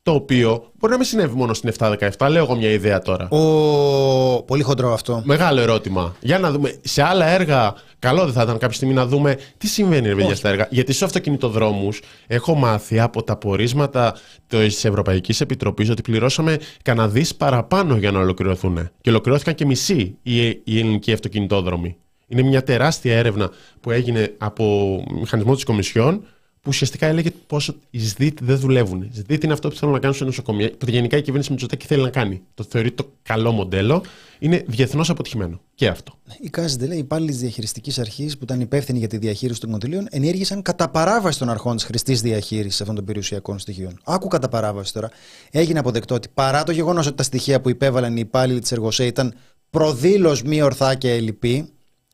[0.04, 2.28] Το οποίο μπορεί να μην συνέβη μόνο στην 717.
[2.30, 3.28] Λέω εγώ μια ιδέα τώρα.
[3.28, 4.42] Ο...
[4.42, 5.22] Πολύ χοντρό αυτό.
[5.24, 6.16] Μεγάλο ερώτημα.
[6.20, 6.74] Για να δούμε.
[6.80, 10.34] Σε άλλα έργα, καλό δεν θα ήταν κάποια στιγμή να δούμε τι συμβαίνει ρε παιδιά
[10.34, 10.66] στα έργα.
[10.70, 14.14] Γιατί στου αυτοκινητοδρόμους έχω μάθει από τα πορίσματα
[14.46, 18.90] της Ευρωπαϊκής Επιτροπής ότι πληρώσαμε κανένα παραπάνω για να ολοκληρωθούν.
[19.00, 21.96] Και ολοκληρώθηκαν και μισοί οι, οι ελληνικοί αυτοκινητόδρομοι.
[22.26, 26.24] Είναι μια τεράστια έρευνα που έγινε από μηχανισμό της Κομισιόν
[26.64, 29.02] που ουσιαστικά έλεγε πόσο οι ΣΔΙΤ δεν δουλεύουν.
[29.02, 31.86] Οι ΣΔΙΤ είναι αυτό που θέλουν να κάνουν σε νοσοκομεία, που γενικά η κυβέρνηση Μητσοτάκη
[31.86, 32.42] θέλει να κάνει.
[32.54, 34.02] Το θεωρεί το καλό μοντέλο.
[34.38, 35.60] Είναι διεθνώς αποτυχημένο.
[35.74, 36.18] Και αυτό.
[36.40, 39.70] Η ΚΑΖΔ λέει: Οι υπάλληλοι της διαχειριστικής αρχής που ήταν υπεύθυνοι για τη διαχείριση των
[39.70, 44.00] κονδυλίων ενήργησαν κατά παράβαση των αρχών της χρηστής διαχείρισης αυτών των περιουσιακών στοιχείων.
[44.04, 45.10] Άκου κατά παράβαση τώρα.
[45.50, 49.06] Έγινε αποδεκτό ότι παρά το γεγονός ότι τα στοιχεία που υπέβαλαν οι υπάλληλοι της Εργοσέ
[49.06, 49.34] ήταν
[49.70, 51.68] προδήλως μη ορθά και ελλειπή,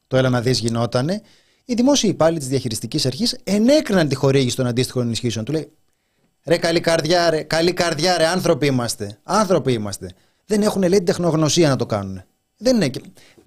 [0.07, 1.23] το έλα να δεις γινότανε,
[1.71, 5.45] οι δημόσιοι υπάλληλοι της διαχειριστικής αρχής ενέκριναν τη χορήγηση των αντίστοιχων ενισχύσεων.
[5.45, 5.73] Του λέει:
[6.45, 9.19] Ρε, καλή καρδιά, ρε, καλή καρδιά, ρε, άνθρωποι είμαστε.
[9.23, 10.11] Άνθρωποι είμαστε.
[10.45, 12.23] Δεν έχουν λέει την τεχνογνωσία να το κάνουν.
[12.57, 12.91] Δεν είναι.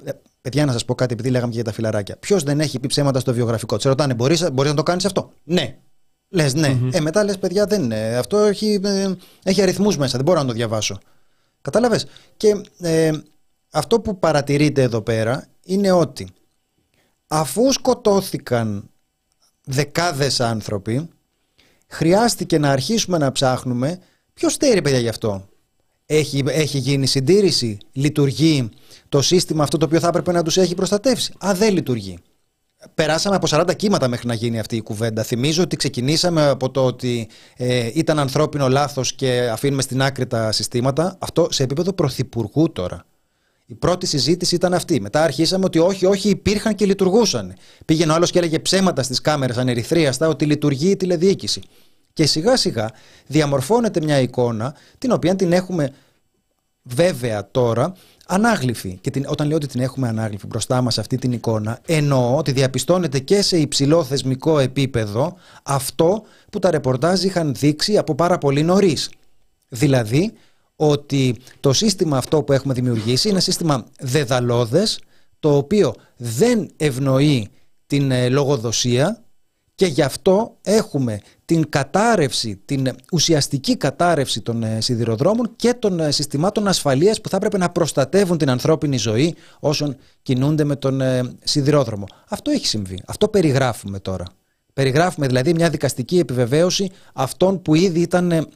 [0.04, 0.12] Ε,
[0.42, 2.18] παιδιά, να σας πω κάτι, επειδή λέγαμε και για τα φιλαράκια.
[2.18, 5.78] Ποιος δεν έχει πει ψέματα στο βιογραφικό; Σε ρωτάνε, μπορείς να το κάνεις αυτό; Ναι.
[6.30, 6.80] Λες, ναι.
[6.92, 8.16] Ε, μετά λες, παιδιά, δεν είναι.
[8.16, 9.12] Αυτό έχει, ε,
[9.44, 10.16] έχει αριθμούς μέσα.
[10.16, 10.98] Δεν μπορώ να το διαβάσω.
[11.62, 12.06] Κατάλαβες;
[12.38, 13.12] Και ε,
[13.72, 16.28] αυτό που παρατηρείτε εδώ πέρα είναι ότι
[17.36, 18.90] αφού σκοτώθηκαν
[19.64, 21.10] δεκάδες άνθρωποι
[21.88, 24.00] χρειάστηκε να αρχίσουμε να ψάχνουμε
[24.34, 25.48] ποιος στέρει παιδιά γι' αυτό.
[26.06, 28.70] Έχει, έχει γίνει συντήρηση, λειτουργεί
[29.10, 31.34] το σύστημα αυτό το οποίο θα έπρεπε να τους έχει προστατεύσει.
[31.46, 32.18] Α, δεν λειτουργεί.
[32.94, 35.24] Περάσαμε από 40 κύματα μέχρι να γίνει αυτή η κουβέντα.
[35.24, 40.52] Θυμίζω ότι ξεκινήσαμε από το ότι ε, ήταν ανθρώπινο λάθος και αφήνουμε στην άκρη τα
[40.52, 41.18] συστήματα.
[41.20, 43.06] Αυτό σε επίπεδο πρωθυπουργού τώρα.
[43.74, 45.02] Η πρώτη συζήτηση ήταν αυτή.
[45.02, 47.54] Μετά αρχίσαμε ότι όχι, όχι, υπήρχαν και λειτουργούσαν.
[47.86, 51.62] Πήγαινε ο άλλος και έλεγε ψέματα στις κάμερες ανερυθρίαστα ότι λειτουργεί η τηλεδιοίκηση.
[52.14, 52.92] Και σιγά σιγά
[53.28, 55.94] διαμορφώνεται μια εικόνα την οποία την έχουμε
[56.84, 57.94] βέβαια τώρα
[58.28, 58.98] ανάγλυφη.
[59.02, 62.52] Και την, όταν λέω ότι την έχουμε ανάγλυφη μπροστά μας αυτή την εικόνα, εννοώ ότι
[62.52, 68.64] διαπιστώνεται και σε υψηλό θεσμικό επίπεδο αυτό που τα ρεπορτάζ είχαν δείξει από πάρα πολύ
[68.64, 69.10] νωρίς.
[69.68, 70.34] Δηλαδή
[70.90, 75.00] ότι το σύστημα αυτό που έχουμε δημιουργήσει είναι ένα σύστημα δεδαλώδες
[75.40, 77.50] το οποίο δεν ευνοεί
[77.88, 79.24] την ε, λογοδοσία
[79.76, 86.12] και γι' αυτό έχουμε την κατάρρευση, την ουσιαστική κατάρρευση των ε, σιδηροδρόμων και των ε,
[86.12, 91.02] συστημάτων ασφαλείας που θα έπρεπε να προστατεύουν την ανθρώπινη ζωή όσων κινούνται με τον
[91.44, 92.06] σιδηρόδρομο.
[92.30, 93.02] Αυτό έχει συμβεί.
[93.06, 94.26] Αυτό περιγράφουμε τώρα.
[94.74, 98.48] Περιγράφουμε δηλαδή μια δικαστική επιβεβαίωση αυτών που ήδη ήταν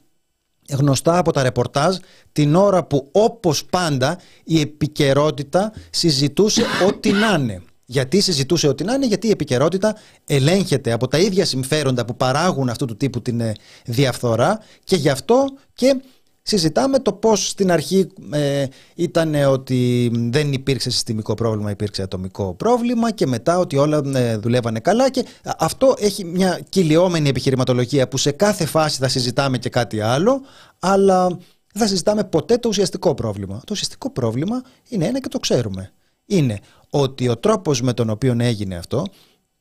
[0.71, 1.95] γνωστά από τα ρεπορτάζ
[2.31, 7.61] την ώρα που όπως πάντα η επικαιρότητα συζητούσε ό,τι να είναι.
[7.89, 9.95] Γιατί συζητούσε ό,τι να είναι, γιατί η επικαιρότητα
[10.27, 13.53] ελέγχεται από τα ίδια συμφέροντα που παράγουν αυτού του τύπου την ε,
[13.85, 16.01] διαφθορά και γι' αυτό και
[16.47, 23.11] συζητάμε το πώς στην αρχή ε, ήταν ότι δεν υπήρξε συστημικό πρόβλημα, υπήρξε ατομικό πρόβλημα
[23.11, 25.25] και μετά ότι όλα ε, δουλεύανε καλά και
[25.57, 30.41] αυτό έχει μια κυλιόμενη επιχειρηματολογία που σε κάθε φάση θα συζητάμε και κάτι άλλο
[30.79, 33.55] αλλά δεν θα συζητάμε ποτέ το ουσιαστικό πρόβλημα.
[33.57, 35.91] Το ουσιαστικό πρόβλημα είναι ένα και το ξέρουμε.
[36.25, 39.05] Είναι ότι ο τρόπος με τον οποίο έγινε αυτό,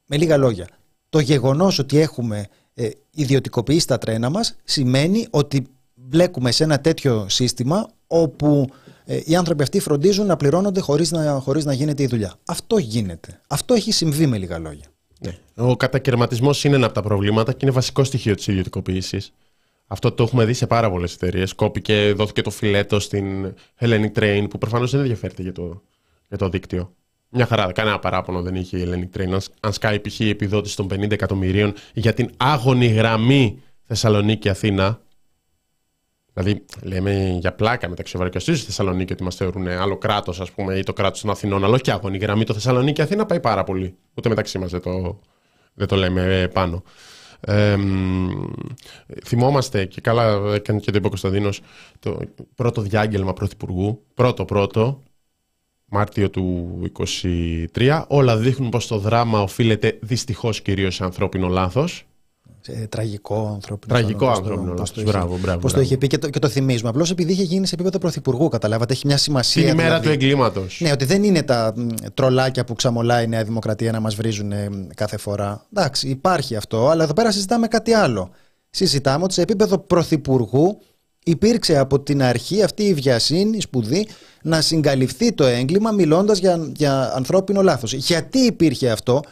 [0.06, 0.68] με λίγα λόγια,
[1.08, 5.66] το γεγονός ότι έχουμε ε, ιδιωτικοποιήσει τα τρένα μας σημαίνει ότι
[6.06, 8.68] μπλέκουμε σε ένα τέτοιο σύστημα όπου
[9.04, 12.34] ε, οι άνθρωποι αυτοί φροντίζουν να πληρώνονται χωρίς να, χωρίς να γίνεται η δουλειά.
[12.46, 13.40] Αυτό γίνεται.
[13.48, 14.84] Αυτό έχει συμβεί με λίγα λόγια.
[15.18, 15.38] Ναι.
[15.54, 19.32] Ο κατακαιρματισμός είναι ένα από τα προβλήματα και είναι βασικό στοιχείο της ιδιωτικοποίησης.
[19.86, 21.52] Αυτό το έχουμε δει σε πάρα πολλές εταιρείες.
[21.54, 25.82] Κόπηκε, δόθηκε το φιλέτο στην Hellenic Train, που προφανώς δεν ενδιαφέρεται για το,
[26.28, 26.92] για το δίκτυο.
[27.28, 29.38] Μια χαρά, κανένα παράπονο δεν είχε η Hellenic Train.
[29.60, 30.20] Αν σκάει π.χ.
[30.20, 35.00] η επιδότηση των 50 εκατομμυρίων για την άγωνη γραμμή Θεσσαλονίκη-Αθήνα,
[36.38, 40.78] Δηλαδή, λέμε για πλάκα μεταξύ Ευρωκαστή στη Θεσσαλονίκη ότι μας θεωρούν άλλο κράτος, ας πούμε,
[40.78, 42.44] ή το κράτος των Αθηνών, αλλά όχι άγωνη γραμμή.
[42.44, 43.96] Το Θεσσαλονίκη-Αθήνα πάει πάρα πολύ.
[44.14, 45.20] Ούτε μεταξύ μας δεν το,
[45.74, 46.82] δεν το λέμε πάνω.
[47.40, 47.76] Ε,
[49.24, 51.60] θυμόμαστε και καλά έκανε και το είπε ο Κωνσταντίνος
[51.98, 52.18] το
[52.54, 54.02] πρώτο διάγγελμα πρωθυπουργού.
[54.14, 55.02] Πρώτο-πρώτο,
[55.84, 56.78] Μάρτιο του
[57.74, 58.04] 23.
[58.08, 62.06] Όλα δείχνουν πως το δράμα οφείλεται δυστυχώς κυρίως σε ανθρώπινο λάθος
[62.68, 65.02] ε, τραγικό ανθρώπινο Τραγικό ανθρώπινο λάθο.
[65.02, 65.58] Μπράβο, μπράβο.
[65.58, 66.88] Πώς το είχε πει και το, και το θυμίζουμε.
[66.88, 68.92] Απλώς επειδή είχε γίνει σε επίπεδο πρωθυπουργού, καταλάβατε.
[68.92, 69.62] Έχει μια σημασία.
[69.62, 70.78] Την ημέρα δηλαδή, του εγκλήματος.
[70.80, 71.74] Ναι, ότι δεν είναι τα
[72.14, 74.52] τρολάκια που ξαμολάει η Νέα Δημοκρατία να μας βρίζουν
[74.94, 75.66] κάθε φορά.
[75.74, 78.30] Εντάξει, υπάρχει αυτό, αλλά εδώ πέρα συζητάμε κάτι άλλο.
[78.70, 80.78] Συζητάμε ότι σε επίπεδο πρωθυπουργού
[81.24, 84.08] υπήρξε από την αρχή αυτή η βιασύνη, η σπουδή,
[84.42, 87.92] να συγκαλυφθεί το έγκλημα μιλώντας για, για ανθρώπινο λάθος.
[87.92, 89.22] Γιατί υπήρχε αυτό,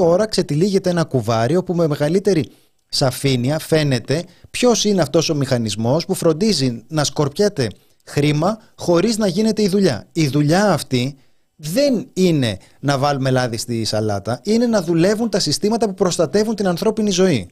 [0.00, 2.50] τώρα ξετυλίγεται ένα κουβάριο που με μεγαλύτερη
[2.88, 7.68] σαφήνεια φαίνεται ποιος είναι αυτός ο μηχανισμός που φροντίζει να σκορπιέται
[8.04, 10.06] χρήμα χωρίς να γίνεται η δουλειά.
[10.12, 11.16] Η δουλειά αυτή
[11.56, 16.68] δεν είναι να βάλουμε λάδι στη σαλάτα, είναι να δουλεύουν τα συστήματα που προστατεύουν την
[16.68, 17.48] ανθρώπινη ζωή.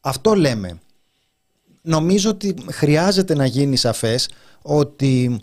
[0.00, 0.80] Αυτό λέμε.
[1.82, 4.28] Νομίζω ότι χρειάζεται να γίνει σαφές
[4.62, 5.42] ότι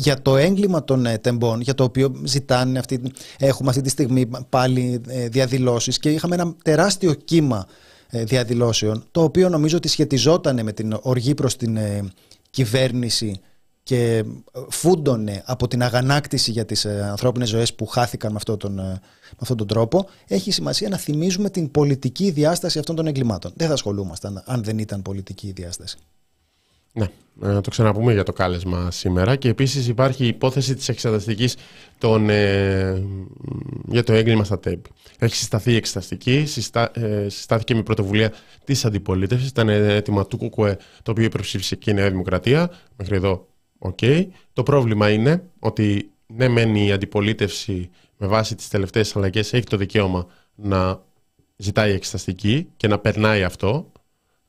[0.00, 3.02] για το έγκλημα των ε, τεμπών, για το οποίο ζητάνε αυτή,
[3.38, 7.66] έχουμε αυτή τη στιγμή πάλι ε, διαδηλώσεις και είχαμε ένα τεράστιο κύμα
[8.10, 11.78] ε, διαδηλώσεων, το οποίο νομίζω ότι σχετιζόταν με την οργή προς την
[12.50, 13.40] κυβέρνηση
[13.82, 14.24] και
[14.68, 19.00] φούντωνε από την αγανάκτηση για τις ανθρώπινες ζωές που χάθηκαν με αυτόν τον, με
[19.38, 23.52] αυτόν τον τρόπο, έχει σημασία να θυμίζουμε την πολιτική διάσταση αυτών των εγκλημάτων.
[23.56, 25.98] Δεν θα ασχολούμασταν αν δεν ήταν πολιτική η διάσταση.
[26.92, 29.36] Ναι, να το ξαναπούμε για το κάλεσμα σήμερα.
[29.36, 31.56] Και επίσης υπάρχει η υπόθεση της εξεταστικής
[31.98, 33.02] των, ε,
[33.88, 34.84] για το έγκλημα στα Τέμπη.
[35.18, 38.32] Έχει συσταθεί η εξεταστική, συστά, ε, συστάθηκε με πρωτοβουλία
[38.64, 43.46] της αντιπολίτευσης, ήταν αίτημα του ΚΚΕ το οποίο υπερψήφισε και η Νέα Δημοκρατία, μέχρι εδώ
[43.78, 43.98] οκ.
[44.52, 49.52] Το πρόβλημα είναι ότι ναι μεν η η αντιπολίτευση με βάση τις τελευταίες αλλαγές.
[49.52, 51.02] Έχει το δικαίωμα να
[51.56, 53.92] ζητάει εξεταστική και να περνάει αυτό,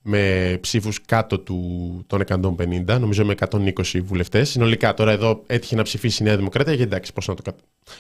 [0.02, 4.50] με ψήφους κάτω του, των 150, νομίζω με 120 βουλευτές.
[4.50, 7.56] Συνολικά τώρα εδώ έτυχε να ψηφίσει η Νέα Δημοκρατία, γιατί εντάξει πόσο να, το,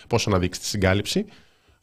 [0.07, 1.25] πόσο να δείξει τη συγκάλυψη.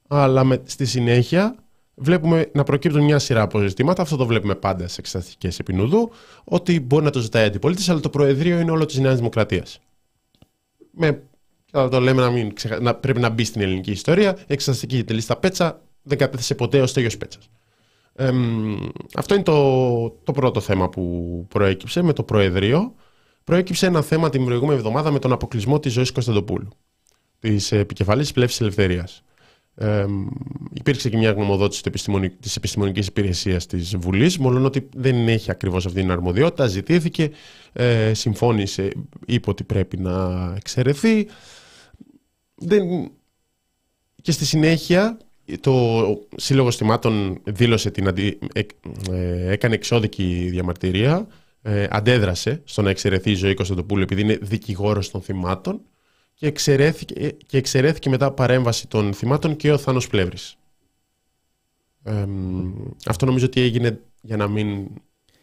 [0.09, 1.55] Αλλά με, στη συνέχεια
[1.95, 4.03] βλέπουμε να προκύπτουν μια σειρά από ζητήματα.
[4.03, 6.11] Αυτό το βλέπουμε πάντα σε εξεταστικές επινούδου,
[6.45, 9.81] ότι μπορεί να το ζητάει η αντιπολίτευση, αλλά το Προεδρείο είναι όλο της Νέας Δημοκρατίας.
[10.91, 11.23] Με,
[11.71, 14.37] το λέμε να, μην να πρέπει να μπει στην ελληνική ιστορία.
[14.39, 17.49] Η εξεταστική λίστα Πέτσα δεν κατέθεσε ποτέ ως τέλειο Πέτσας
[19.15, 22.95] αυτό είναι το, το πρώτο θέμα που προέκυψε με το Προεδρείο.
[23.45, 26.69] Προέκυψε ένα θέμα την προηγούμενη εβδομάδα με τον αποκλεισμό της Ζωής Κωνσταντοπούλου,
[27.39, 29.23] της επικεφαλής πλεύσης ελευθερίας.
[29.75, 30.07] Ε,
[30.73, 31.83] υπήρξε και μια γνωμοδότηση
[32.41, 37.31] της επιστημονικής υπηρεσίας της Βουλής, μόνο ότι δεν έχει ακριβώς αυτή την αρμοδιότητα, ζητήθηκε,
[37.73, 38.93] ε, συμφώνησε,
[39.27, 41.29] είπε ότι πρέπει να εξαιρεθεί.
[42.55, 43.11] Δεν...
[44.23, 45.19] Και στη συνέχεια
[45.61, 46.05] το
[46.37, 48.39] Σύλλογος Θυμάτων δήλωσε την αντι...
[48.53, 48.61] Ε,
[49.11, 51.27] ε, έκανε εξώδικη διαμαρτυρία,
[51.63, 55.81] ε, αντέδρασε στο να εξαιρεθεί η ζωή Κωνσταντοπούλου επειδή είναι δικηγόρος των θυμάτων
[56.35, 60.57] και εξαιρέθηκε, και εξαιρέθηκε μετά παρέμβαση των θυμάτων και ο Θάνος Πλεύρης.
[63.07, 64.87] αυτό νομίζω ότι έγινε για να μην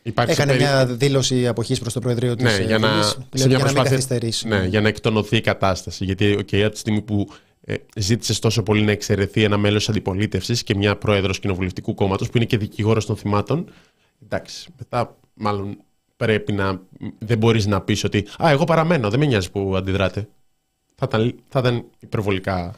[0.03, 0.33] υπάρξει...
[0.33, 0.63] Έκανε περί...
[0.63, 2.89] μια δήλωση αποχής προς το Προεδρείο της ναι, για να,
[3.33, 4.47] για, να μην καθυστερήσει.
[4.47, 6.05] Ναι, για να εκτονωθεί η κατάσταση.
[6.05, 7.54] Γιατί okay, από τη στιγμή που ε,
[7.95, 12.45] ζήτησες τόσο πολύ να εξαιρεθεί ένα μέλος αντιπολίτευσης και μια πρόεδρος κοινοβουλευτικού κόμματος που είναι
[12.45, 13.69] και δικηγόρος των θυμάτων.
[14.23, 15.77] Εντάξει, μετά μάλλον
[16.17, 16.81] πρέπει να.
[17.19, 18.27] Δεν μπορείς να πεις ότι.
[18.43, 20.27] Α, εγώ παραμένω, δεν με νοιάζει που αντιδράτε.
[20.95, 22.75] Θα ήταν, θα ήταν υπερβολικά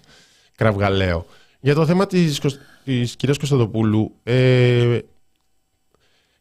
[0.56, 1.26] κραυγαλαίο.
[1.60, 2.41] Για το θέμα της,
[2.84, 5.00] της κυρίας Κωνσταντοπούλου, ε,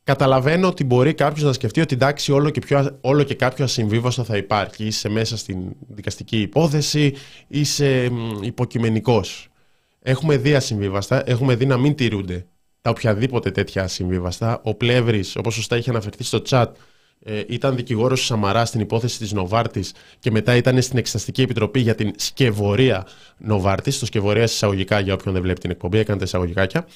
[0.06, 4.24] Καταλαβαίνω ότι μπορεί κάποιος να σκεφτεί ότι εντάξει, όλο και, πιο, όλο και κάποιο ασυμβίβαστο
[4.24, 4.84] θα υπάρχει.
[4.84, 7.14] Είσαι μέσα στην δικαστική υπόθεση,
[7.48, 9.48] είσαι υποκειμενικός.
[10.02, 12.46] Έχουμε δει ασυμβίβαστα, έχουμε δει να μην τηρούνται
[12.80, 14.60] τα οποιαδήποτε τέτοια ασυμβίβαστα.
[14.64, 16.66] Ο Πλεύρης, όπως σωστά είχε αναφερθεί στο chat,
[17.22, 21.80] ε, ήταν δικηγόρος του Σαμαρά στην υπόθεση της Νοβάρτης και μετά ήταν στην Εξεταστική Επιτροπή
[21.80, 23.06] για την σκευωρία
[23.38, 23.98] Νοβάρτης.
[23.98, 26.86] Το σκευωρία εισαγωγικά, για όποιον δεν βλέπει την εκπομπή, έκανε τα εισαγωγικάκια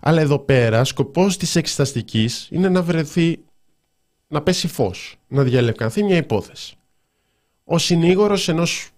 [0.00, 3.38] αλλά εδώ πέρα σκοπός της εξεταστικής είναι να βρεθεί,
[4.26, 6.74] να πέσει φως, να διαλευκανθεί μια υπόθεση.
[7.64, 8.90] Ο συνήγορος ενός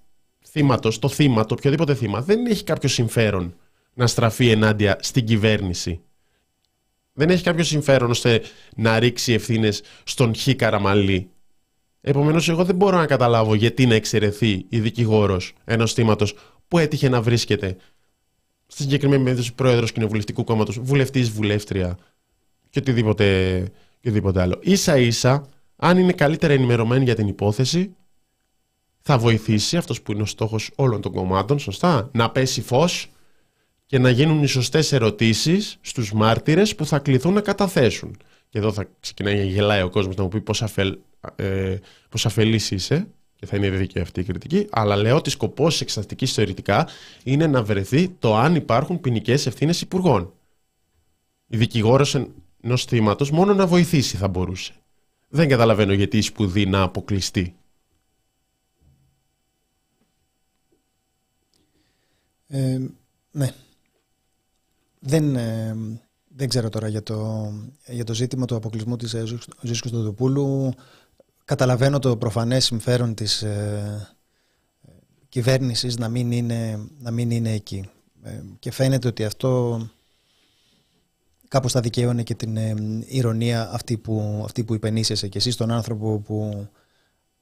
[0.49, 3.55] θύματος, το θύμα, το οποιοδήποτε θύμα, δεν έχει κάποιο συμφέρον
[3.95, 6.01] να στραφεί ενάντια στην κυβέρνηση.
[7.13, 8.43] Δεν έχει κάποιο συμφέρον ώστε
[8.77, 11.31] να ρίξει ευθύνες στον Χ Καραμαλή.
[12.01, 16.35] Επομένως, εγώ δεν μπορώ να καταλάβω γιατί να εξαιρεθεί η δικηγόρος ενός θύματος
[16.69, 17.77] που έτυχε να βρίσκεται
[18.73, 21.99] στη συγκεκριμένη περίπτωση πρόεδρος κοινοβουλευτικού κόμματος, βουλευτής, βουλεύτρια
[22.71, 23.59] και οτιδήποτε,
[24.01, 24.61] και οτιδήποτε άλλο.
[24.63, 27.95] σα ίσα, αν είναι καλύτερα ενημερωμένοι για την υπόθεση,
[29.01, 33.11] θα βοηθήσει αυτός που είναι ο στόχος όλων των κομμάτων, σωστά, να πέσει φως
[33.87, 38.17] και να γίνουν οι σωστές ερωτήσεις στους μάρτυρες που θα κληθούν να καταθέσουν.
[38.49, 40.99] Και εδώ θα ξεκινάει να γελάει ο κόσμος να μου πει πόσο αφελ,
[41.37, 41.77] ε,
[42.25, 43.09] αφελή είσαι
[43.43, 46.89] και θα είναι δίκαιη αυτή η κριτική, αλλά λέω ότι σκοπός της εξεταστικής θεωρητικά
[47.23, 50.33] είναι να βρεθεί το αν υπάρχουν ποινικές ευθύνες υπουργών.
[51.47, 52.17] Η δικηγόρος
[52.61, 54.73] ενός θύματος μόνο να βοηθήσει θα μπορούσε.
[55.29, 57.55] Δεν καταλαβαίνω γιατί η σπουδή να αποκλειστεί.
[62.47, 62.79] Ε,
[63.31, 63.55] ναι.
[64.99, 65.77] Δεν, ε,
[66.29, 67.51] δεν ξέρω τώρα για το,
[67.87, 69.11] για το ζήτημα του αποκλεισμού της
[69.61, 70.75] Ζωής Κωνσταντοπούλου
[71.45, 74.09] καταλαβαίνω το προφανές συμφέρον της ε,
[75.29, 77.91] κυβέρνησης να μην είναι, να μην είναι εκεί.
[78.23, 79.81] Ε, και φαίνεται ότι αυτό
[81.49, 82.75] κάπως θα δικαίωνε και την ε,
[83.07, 86.69] ηρωνία αυτή που, αυτή που υπενήσεσαι και εσύ τον άνθρωπο που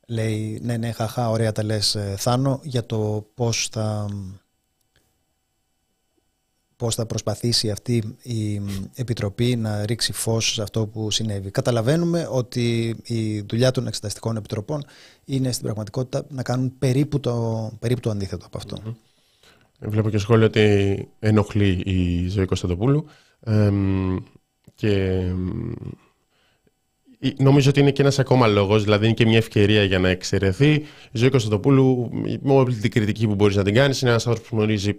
[0.06, 4.08] λέει ναι ναι χαχά ωραία τα λες ε, Θάνο για το πώς θα
[6.80, 8.60] πώς θα προσπαθήσει αυτή η
[8.94, 11.50] Επιτροπή να ρίξει φως σε αυτό που συνέβη.
[11.50, 14.84] Καταλαβαίνουμε ότι η δουλειά των εξεταστικών επιτροπών
[15.24, 18.96] είναι στην πραγματικότητα να κάνουν περίπου το, περίπου το αντίθετο από αυτό.
[19.80, 23.04] Βλέπω και σχόλιο ότι ενοχλεί η ζωή Κωνσταντοπούλου
[24.74, 25.22] και
[27.38, 30.72] νομίζω ότι είναι και ένας ακόμα λόγος, δηλαδή είναι και μια ευκαιρία για να εξαιρεθεί.
[31.12, 32.10] Η ζωή Κωνσταντοπούλου,
[32.42, 34.96] με όλη την κριτική που μπορείς να την κάνεις, είναι ένας άνθρωπος που γνωρίζει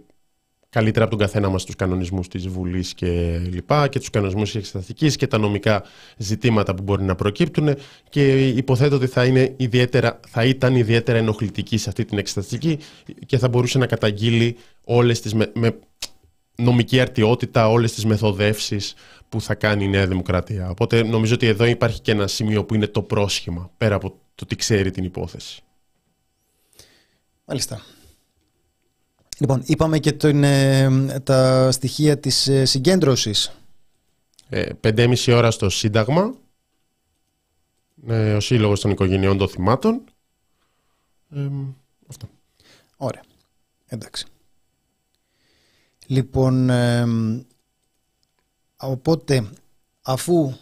[0.72, 4.60] καλύτερα από τον καθένα μας τους κανονισμούς της Βουλής και λοιπά και τους κανονισμούς της
[4.60, 5.84] εξεταστικής και τα νομικά
[6.18, 7.76] ζητήματα που μπορεί να προκύπτουν
[8.10, 12.80] και υποθέτω ότι θα, είναι ιδιαίτερα, θα ήταν ιδιαίτερα ενοχλητική σε αυτή την εξεταστική
[13.26, 15.80] και θα μπορούσε να καταγγείλει όλες τις με, με
[16.56, 18.94] νομική αρτιότητα, όλες τις μεθοδεύσεις
[19.30, 20.70] που θα κάνει η Νέα Δημοκρατία.
[20.70, 24.46] Οπότε νομίζω ότι εδώ υπάρχει και ένα σημείο που είναι το πρόσχημα πέρα από το
[24.46, 25.62] τι ξέρει την υπόθεση.
[27.46, 27.82] Μάλιστα.
[29.42, 33.52] Λοιπόν, είπαμε και ε, τα στοιχεία της ε, συγκέντρωσης.
[34.50, 36.34] Ε, 5,5 ώρα στο Σύνταγμα,
[38.08, 40.02] ε, ο Σύλλογος των Οικογενειών των Θυμάτων.
[41.30, 41.50] Ε,
[42.10, 42.30] αυτό.
[42.98, 43.24] Ωραία.
[43.88, 44.26] Εντάξει.
[46.06, 46.70] Λοιπόν,
[48.78, 49.50] οπότε
[50.02, 50.54] αφού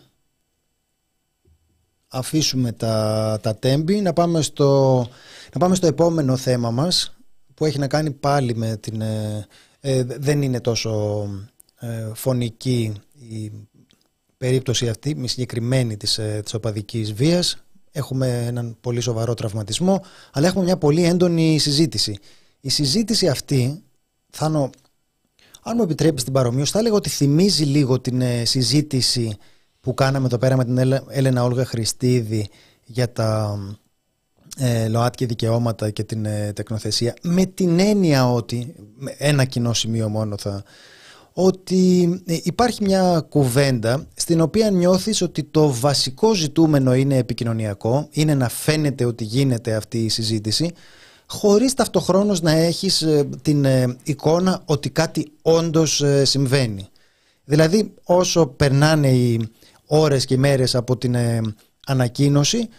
[2.08, 5.00] αφήσουμε τα, τα τέμπη να πάμε, στο,
[5.54, 7.14] να πάμε στο επόμενο θέμα μας
[7.60, 9.02] που έχει να κάνει πάλι με την...
[9.02, 9.48] Ε,
[9.80, 11.26] ε, δεν είναι τόσο
[11.80, 12.94] ε, φωνική
[13.30, 13.52] η
[14.38, 17.64] περίπτωση αυτή, μη συγκεκριμένη της, ε, της οπαδικής βίας.
[17.92, 20.02] Έχουμε έναν πολύ σοβαρό τραυματισμό,
[20.34, 22.18] αλλά έχουμε μια πολύ έντονη συζήτηση.
[22.60, 23.84] Η συζήτηση αυτή,
[24.30, 24.46] θα
[25.62, 29.38] αν μου επιτρέπεις την παρομοίωση, θα έλεγα ότι θυμίζει λίγο την συζήτηση
[29.82, 30.78] που κάναμε εδώ πέρα με την
[31.10, 32.50] Έλενα Όλγα Χριστίδη
[32.86, 33.60] για τα
[34.62, 38.76] ε, ΛΟΑΤ δικαιώματα και την ε, τεκνοθεσία με την έννοια ότι,
[39.18, 40.64] ένα κοινό σημείο μόνο θα,
[41.34, 48.36] ότι ε, υπάρχει μια κουβέντα στην οποία νιώθεις ότι το βασικό ζητούμενο είναι επικοινωνιακό, είναι
[48.36, 50.72] να φαίνεται ότι γίνεται αυτή η συζήτηση,
[51.26, 53.66] χωρίς ταυτοχρόνως να έχεις ε, την
[54.04, 56.88] εικόνα ότι κάτι όντως συμβαίνει.
[57.46, 59.50] Δηλαδή όσο περνάνε οι
[59.86, 61.16] ώρες και μέρες από την
[61.86, 62.70] ανακοίνωση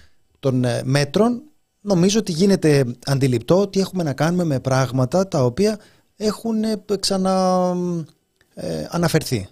[0.40, 1.42] των μέτρων
[1.80, 5.78] νομίζω ότι γίνεται αντιληπτό ότι έχουμε να κάνουμε με πράγματα τα οποία
[6.16, 7.74] έχουν ε, ξανα
[8.54, 9.48] ε, αναφερθεί.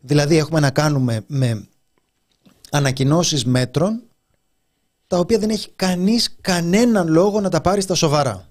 [0.00, 1.68] Δηλαδή έχουμε να κάνουμε με
[2.70, 4.02] ανακοινώσεις μέτρων
[5.06, 8.48] τα οποία δεν έχει κανείς κανέναν λόγο να τα πάρει στα σοβαρά.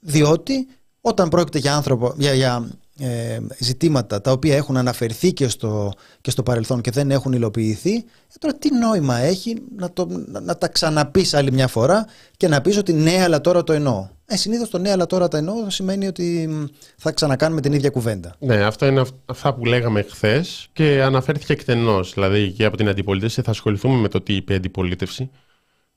[0.00, 0.68] Διότι
[1.00, 6.30] όταν πρόκειται για, άνθρωπο, για, για ε, ζητήματα τα οποία έχουν αναφερθεί και στο, και
[6.30, 8.02] στο παρελθόν και δεν έχουν υλοποιηθεί, ε,
[8.38, 12.60] τώρα τι νόημα έχει να, το, να, να τα ξαναπείς άλλη μια φορά και να
[12.60, 14.08] πεις ότι ναι αλλά τώρα το εννοώ.
[14.26, 16.48] Ε, συνήθως το ναι αλλά τώρα το εννοώ σημαίνει ότι
[16.96, 18.34] θα ξανακάνουμε την ίδια κουβέντα.
[18.38, 22.12] Ναι, αυτό είναι αυτά που λέγαμε χθες και αναφέρθηκε εκτενώς.
[22.14, 25.30] Δηλαδή και από την αντιπολίτευση θα ασχοληθούμε με το τι είπε η αντιπολίτευση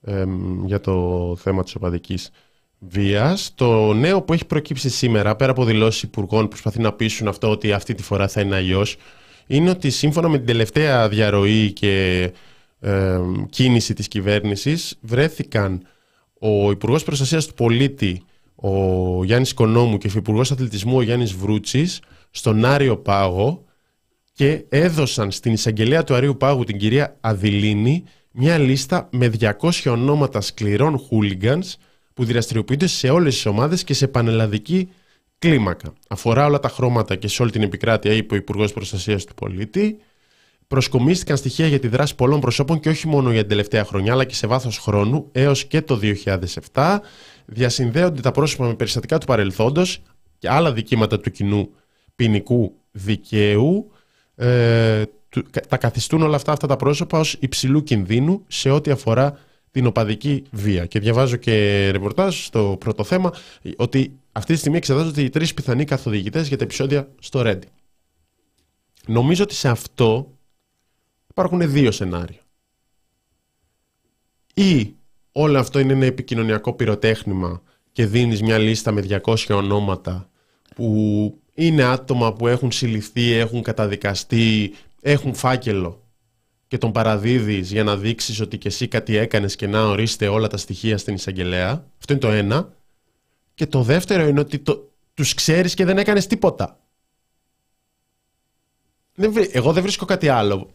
[0.02, 0.24] ε,
[0.66, 2.30] για το θέμα της οπαδικής
[2.90, 3.52] βίας.
[3.56, 7.50] Το νέο που έχει προκύψει σήμερα, πέρα από δηλώσεις υπουργών που προσπαθεί να πείσουν αυτό
[7.50, 8.98] ότι αυτή τη φορά θα είναι αλλιώς,
[9.48, 12.32] είναι ότι σύμφωνα με την τελευταία διαρροή και
[12.80, 13.20] ε,
[13.50, 15.88] κίνηση της κυβέρνησης βρέθηκαν
[16.40, 18.24] ο Υπουργός Προστασίας του Πολίτη
[18.56, 22.00] ο Γιάννης Κονόμου και ο Υπουργός Αθλητισμού ο Γιάννης Βρούτσης
[22.32, 23.64] στον Άριο Πάγο
[24.34, 29.52] και έδωσαν στην εισαγγελέα του Αρίου Πάγου την κυρία Αδηλίνη μια λίστα με 200
[29.86, 31.76] ονόματα σκληρών χούλιγκανς
[32.16, 34.90] που δραστηριοποιούνται σε όλες τις ομάδες και σε πανελλαδική
[35.40, 35.94] κλίμακα.
[36.08, 39.98] Αφορά όλα τα χρώματα και σε όλη την επικράτεια, είπε ο Υπουργός Προστασίας του Πολίτη.
[40.68, 44.24] Προσκομίστηκαν στοιχεία για τη δράση πολλών προσώπων και όχι μόνο για την τελευταία χρονιά, αλλά
[44.24, 46.00] και σε βάθος χρόνου έως και το
[46.74, 46.98] 2007.
[47.46, 50.02] Διασυνδέονται τα πρόσωπα με περιστατικά του παρελθόντος
[50.38, 51.70] και άλλα δικήματα του κοινού
[52.16, 53.92] ποινικού δικαίου.
[54.36, 55.04] Ε,
[55.70, 59.40] τα καθιστούν όλα αυτά, αυτά τα πρόσωπα ως υψηλού κινδύνου σε ό,τι αφορά
[59.76, 60.86] την οπαδική βία.
[60.86, 63.34] Και διαβάζω και ρεπορτάζ στο πρώτο θέμα
[63.78, 67.68] ότι αυτή τη στιγμή εξετάζονται οι τρεις πιθανοί καθοδηγητές για τα επεισόδια στο Ρέντι.
[69.08, 70.38] Νομίζω ότι σε αυτό
[71.30, 72.40] υπάρχουν δύο σενάρια.
[74.54, 74.96] Ή
[75.32, 77.62] όλο αυτό είναι ένα επικοινωνιακό πυροτέχνημα
[77.92, 80.30] και δίνεις μια λίστα με 200 ονόματα
[80.76, 86.05] που είναι άτομα που έχουν συλληφθεί, έχουν καταδικαστεί, έχουν φάκελο
[86.68, 90.48] και τον παραδίδεις για να δείξεις ότι και εσύ κάτι έκανες και να ορίστε όλα
[90.48, 91.86] τα στοιχεία στην εισαγγελέα.
[91.98, 92.74] Αυτό είναι το ένα.
[93.54, 96.80] Και το δεύτερο είναι ότι το, τους ξέρεις και δεν έκανες τίποτα.
[99.52, 100.70] εγώ δεν βρίσκω κάτι άλλο.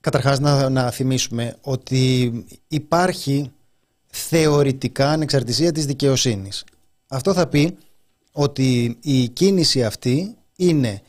[0.00, 2.32] Καταρχάς να, να θυμίσουμε ότι
[2.68, 3.52] υπάρχει
[4.06, 6.64] θεωρητικά ανεξαρτησία της δικαιοσύνης.
[7.08, 7.76] Αυτό θα πει
[8.32, 11.02] ότι η κίνηση αυτή είναι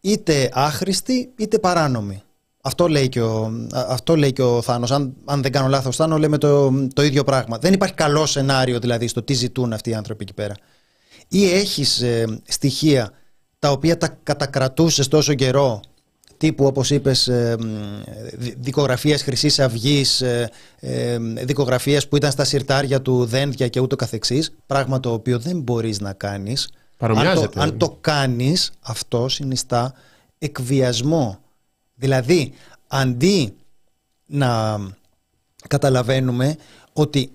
[0.00, 2.22] είτε άχρηστη είτε παράνομη.
[2.64, 4.90] Αυτό λέει και ο, αυτό λέει και ο Θάνος.
[4.90, 7.58] Αν, αν δεν κάνω λάθος Θάνο λέμε το, το ίδιο πράγμα.
[7.58, 10.54] Δεν υπάρχει καλό σενάριο δηλαδή στο τι ζητούν αυτοί οι άνθρωποι εκεί πέρα.
[11.28, 13.12] Ή έχεις ε, στοιχεία
[13.58, 15.80] τα οποία τα κατακρατούσες τόσο καιρό
[16.42, 17.56] τύπου όπως είπες ε,
[18.58, 24.52] δικογραφίες Χρυσής Αυγής, ε, ε, δικογραφίες που ήταν στα συρτάρια του Δένδια και ούτω καθεξής,
[24.66, 26.70] πράγμα το οποίο δεν μπορείς να κάνεις.
[26.98, 29.94] Αν το, αν το κάνεις, αυτό συνιστά
[30.38, 31.41] εκβιασμό.
[32.02, 32.52] Δηλαδή,
[32.86, 33.56] αντί
[34.26, 34.78] να
[35.68, 36.56] καταλαβαίνουμε
[36.92, 37.32] ότι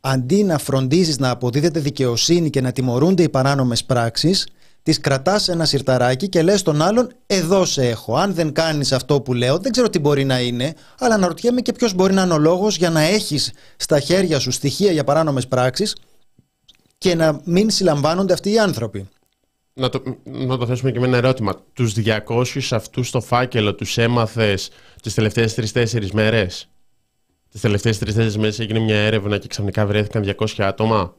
[0.00, 4.48] αντί να φροντίζεις να αποδίδεται δικαιοσύνη και να τιμωρούνται οι παράνομες πράξεις,
[4.82, 8.16] τη κρατάς ένα σιρταράκι και λες τον άλλον: Εδώ σε έχω.
[8.16, 11.72] Αν δεν κάνεις αυτό που λέω, δεν ξέρω τι μπορεί να είναι, αλλά αναρωτιέμαι και
[11.72, 15.46] ποιος μπορεί να είναι ο λόγος για να έχεις στα χέρια σου στοιχεία για παράνομες
[15.46, 15.96] πράξεις
[16.98, 19.08] και να μην συλλαμβάνονται αυτοί οι άνθρωποι.
[19.76, 21.62] Να το, να το θέσουμε και με ένα ερώτημα.
[21.72, 24.70] Τους 200 αυτούς στο φάκελο τους έμαθες
[25.02, 26.68] τις τελευταίες τρει-τέσσερι μέρες;
[27.50, 31.14] Τις τελευταίες τρει-τέσσερι μέρες έγινε μια έρευνα και ξαφνικά βρέθηκαν 200 άτομα;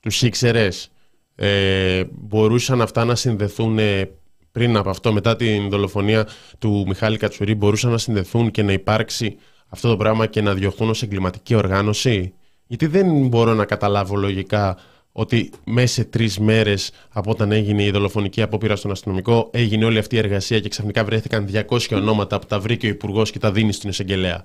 [0.00, 0.90] Τους ήξερες
[1.34, 4.10] ε, μπορούσαν αυτά να συνδεθούν ε,
[4.52, 9.36] πριν από αυτό, μετά την δολοφονία του Μιχάλη Κατσουρί, μπορούσαν να συνδεθούν και να υπάρξει
[9.68, 12.34] αυτό το πράγμα και να διωχθούν ως εγκληματική οργάνωση;
[12.66, 14.76] Γιατί δεν μπορώ να καταλάβω λογικά
[15.18, 19.98] ότι μέσα σε τρεις μέρες από όταν έγινε η δολοφονική απόπειρα στον αστυνομικό, έγινε όλη
[19.98, 23.52] αυτή η εργασία και ξαφνικά βρέθηκαν 200 ονόματα που τα βρήκε ο Υπουργός και τα
[23.52, 24.44] δίνει στην εισαγγελέα.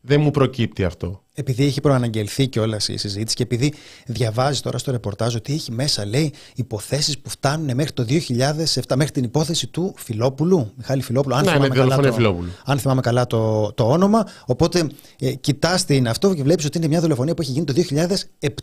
[0.00, 1.22] Δεν μου προκύπτει αυτό.
[1.34, 3.72] Επειδή έχει προαναγγελθεί κιόλας η συζήτηση και επειδή
[4.06, 9.12] διαβάζει τώρα στο ρεπορτάζ ότι έχει μέσα, λέει, υποθέσεις που φτάνουν μέχρι το 2007, μέχρι
[9.12, 11.34] την υπόθεση του Φιλόπουλου, Μιχάλη Φιλόπουλου.
[11.34, 12.50] Αν, ναι, θυμάμαι, καλά το, Φιλόπουλου.
[12.64, 14.26] αν θυμάμαι καλά το, το όνομα.
[14.46, 14.86] Οπότε
[15.18, 17.74] ε, κοιτάς την αυτό και βλέπεις ότι είναι μια δολοφονία που έχει γίνει το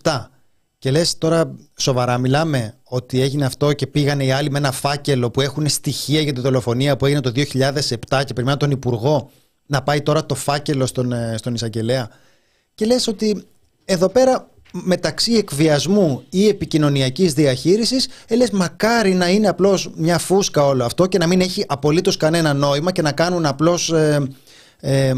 [0.01, 0.40] 2007.
[0.81, 5.31] Και λες τώρα σοβαρά μιλάμε ότι έγινε αυτό και πήγανε οι άλλοι με ένα φάκελο
[5.31, 9.31] που έχουν στοιχεία για τη δολοφονία που έγινε το 2007 και περιμένουν τον Υπουργό
[9.65, 12.09] να πάει τώρα το φάκελο στον, ε, στον εισαγγελέα.
[12.75, 13.43] Και λες ότι
[13.85, 20.65] εδώ πέρα μεταξύ εκβιασμού ή επικοινωνιακής διαχείρισης ε, λες μακάρι να είναι απλώς μια φούσκα
[20.65, 24.27] όλο αυτό και να μην έχει απολύτως κανένα νόημα και να κάνουν απλώς ε,
[24.79, 25.13] ε,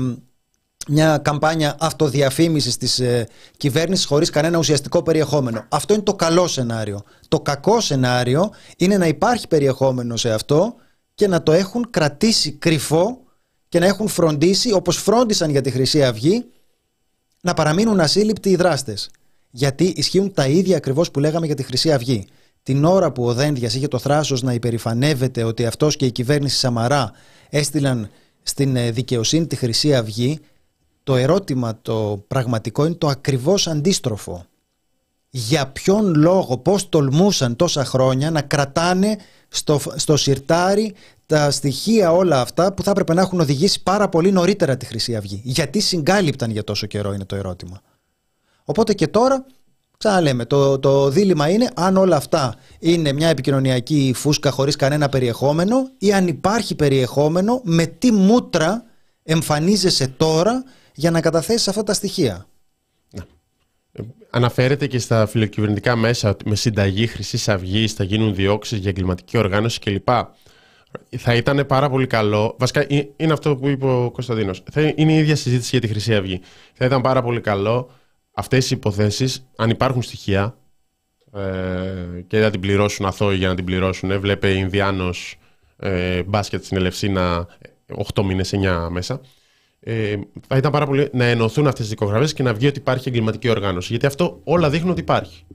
[0.88, 5.65] μια καμπάνια αυτοδιαφήμισης της ε, κυβέρνησης χωρίς κανένα ουσιαστικό περιεχόμενο.
[5.69, 7.04] Αυτό είναι το καλό σενάριο.
[7.28, 10.76] Το κακό σενάριο είναι να υπάρχει περιεχόμενο σε αυτό
[11.15, 13.17] και να το έχουν κρατήσει κρυφό
[13.69, 16.46] και να έχουν φροντίσει, όπως φρόντισαν για τη Χρυσή Αυγή,
[17.41, 19.10] να παραμείνουν ασύλληπτοι οι δράστες.
[19.50, 22.28] Γιατί ισχύουν τα ίδια ακριβώς που λέγαμε για τη Χρυσή Αυγή.
[22.63, 26.58] Την ώρα που ο Δένδιας είχε το θράσος να υπερηφανεύεται ότι αυτός και η κυβέρνηση
[26.58, 27.12] Σαμαρά
[27.50, 28.10] έστειλαν
[28.43, 30.39] στην ε, δικαιοσύνη τη Χρυσή Αυγή,
[31.04, 34.46] το ερώτημα το πραγματικό είναι το ακριβώς αντίστροφο.
[35.30, 40.94] Για ποιον λόγο, πώς τολμούσαν τόσα χρόνια να κρατάνε στο, στο σιρτάρι
[41.26, 45.16] τα στοιχεία όλα αυτά που θα έπρεπε να έχουν οδηγήσει πάρα πολύ νωρίτερα τη Χρυσή
[45.16, 45.41] Αυγή.
[45.43, 47.82] Γιατί συγκάλυπταν για τόσο καιρό είναι το ερώτημα.
[48.64, 49.45] Οπότε και τώρα,
[49.97, 55.89] ξαναλέμε, το, το δίλημα είναι αν όλα αυτά είναι μια επικοινωνιακή φούσκα χωρίς κανένα περιεχόμενο
[55.97, 58.84] ή αν υπάρχει περιεχόμενο με τι μούτρα
[59.24, 60.64] εμφανίζεσαι τώρα
[60.96, 62.48] για να καταθέσεις αυτά τα στοιχεία.
[63.12, 63.24] Ναι.
[64.30, 69.80] Αναφέρεται και στα φιλοκυβερνητικά μέσα με συνταγή Χρυσής Αυγής θα γίνουν διώξεις για εγκληματική οργάνωση
[69.80, 70.10] κλπ
[71.18, 72.56] θα ήταν πάρα πολύ καλό.
[72.60, 72.86] Βασικά
[73.16, 74.64] είναι αυτό που είπε ο Κωνσταντίνος.
[74.96, 76.41] Είναι η ίδια συζήτηση για τη Χρυσή Αυγή.
[76.74, 77.89] Θα ήταν πάρα πολύ καλό
[78.34, 80.58] αυτές οι υποθέσεις, αν υπάρχουν στοιχεία
[81.34, 84.12] ε, και θα την πληρώσουν αθώοι για να την πληρώσουν.
[84.12, 85.39] Ε, βλέπε Ινδιάνος
[85.78, 87.48] ε, μπάσκετ στην Ελευσίνα
[88.14, 89.22] 8 μήνες, 9 μέσα.
[89.84, 90.15] Ε,
[90.47, 93.49] θα ήταν πάρα πολύ να ενωθούν αυτές τις δικογραφίε και να βγει ότι υπάρχει εγκληματική
[93.49, 93.88] οργάνωση.
[93.89, 95.45] Γιατί αυτό όλα δείχνουν ότι υπάρχει.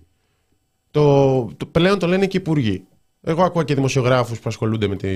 [0.90, 2.84] Το, το, πλέον το λένε και οι υπουργοί.
[3.22, 5.08] Εγώ ακούω και δημοσιογράφους που ασχολούνται με τη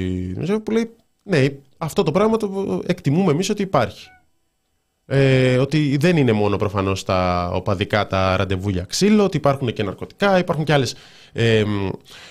[0.63, 0.91] που λέει
[1.23, 1.47] ναι,
[1.79, 4.09] αυτό το πράγμα το εκτιμούμε εμείς ότι υπάρχει.
[5.07, 9.83] Ε, ότι δεν είναι μόνο προφανώς τα οπαδικά τα ραντεβού για ξύλο, ότι υπάρχουν και
[9.83, 10.95] ναρκωτικά, υπάρχουν και άλλες
[11.33, 11.65] ε,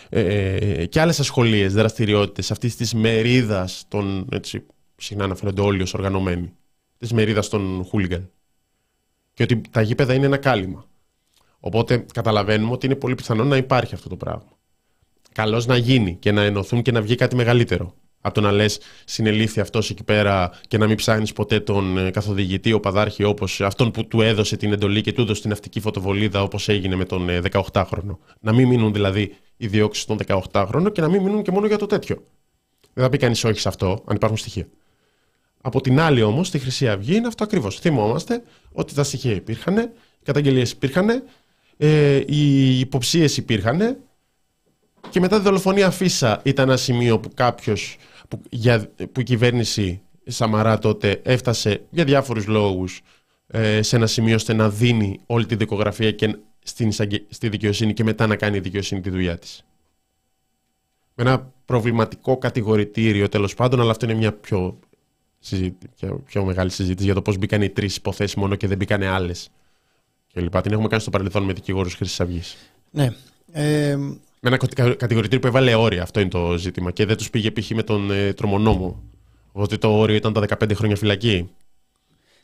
[0.09, 4.65] ε, και άλλες ασχολίες, δραστηριότητες αυτής της μερίδας των, έτσι,
[4.95, 6.53] συχνά αναφέρονται όλοι ως οργανωμένοι,
[7.01, 8.31] της μερίδας των χούλιγκαν.
[9.33, 10.85] Και ότι τα γήπεδα είναι ένα κάλυμα.
[11.59, 14.59] Οπότε καταλαβαίνουμε ότι είναι πολύ πιθανό να υπάρχει αυτό το πράγμα
[15.31, 17.93] καλώς να γίνει και να ενωθούν και να βγει κάτι μεγαλύτερο.
[18.23, 22.11] Από το να λες συνελήφθη αυτός εκεί πέρα και να μην ψάχνεις ποτέ τον ε,
[22.11, 25.79] καθοδηγητή, ο παδάρχη, όπως αυτόν που του έδωσε την εντολή και του έδωσε την ναυτική
[25.79, 28.09] φωτοβολίδα, όπως έγινε με τον 18χρονο.
[28.09, 31.67] Ε, να μην μείνουν δηλαδή οι διώξεις των 18χρονων και να μην μείνουν και μόνο
[31.67, 32.23] για το τέτοιο.
[32.93, 34.67] Δεν θα πει κανείς όχι σε αυτό, αν υπάρχουν στοιχεία.
[35.61, 37.79] Από την άλλη όμως, στη Χρυσή Αυγή είναι αυτό ακριβώς.
[37.79, 41.23] Θυμόμαστε ότι τα στοιχεία υπήρχαν, οι καταγγελίες υπήρχαν,
[41.77, 43.97] ε, οι υποψίες υπήρχαν
[45.09, 47.97] και μετά τη δολοφονία Φίσα ήταν ένα σημείο που κάποιος,
[48.27, 53.01] που, για, που η κυβέρνηση Σαμαρά τότε έφτασε για διάφορους λόγους
[53.47, 56.91] ε, σε ένα σημείο ώστε να δίνει όλη τη δικογραφία και στην,
[57.29, 59.65] στη δικαιοσύνη και μετά να κάνει η δικαιοσύνη τη δουλειά της.
[61.15, 64.79] Με ένα προβληματικό κατηγορητήριο τέλος πάντων, αλλά αυτό είναι μια πιο,
[65.95, 69.03] πιο, πιο μεγάλη συζήτηση για το πώς μπήκαν οι τρεις υποθέσεις μόνο και δεν μπήκαν
[69.03, 69.49] άλλες.
[70.27, 70.61] Και λοιπά.
[70.61, 72.55] Την έχουμε κάνει στο παρελθόν με δικηγόρους Χρυσή Αυγής.
[72.91, 73.09] Ναι.
[73.51, 74.57] Ε, με ένα
[74.95, 76.91] κατηγορητήριο που έβαλε όρια, αυτό είναι το ζήτημα.
[76.91, 77.69] Και δεν τους πήγε π.χ.
[77.69, 79.03] με τον ε, τρομονόμο.
[79.51, 81.49] Ότι το όριο ήταν τα 15 χρόνια φυλακή.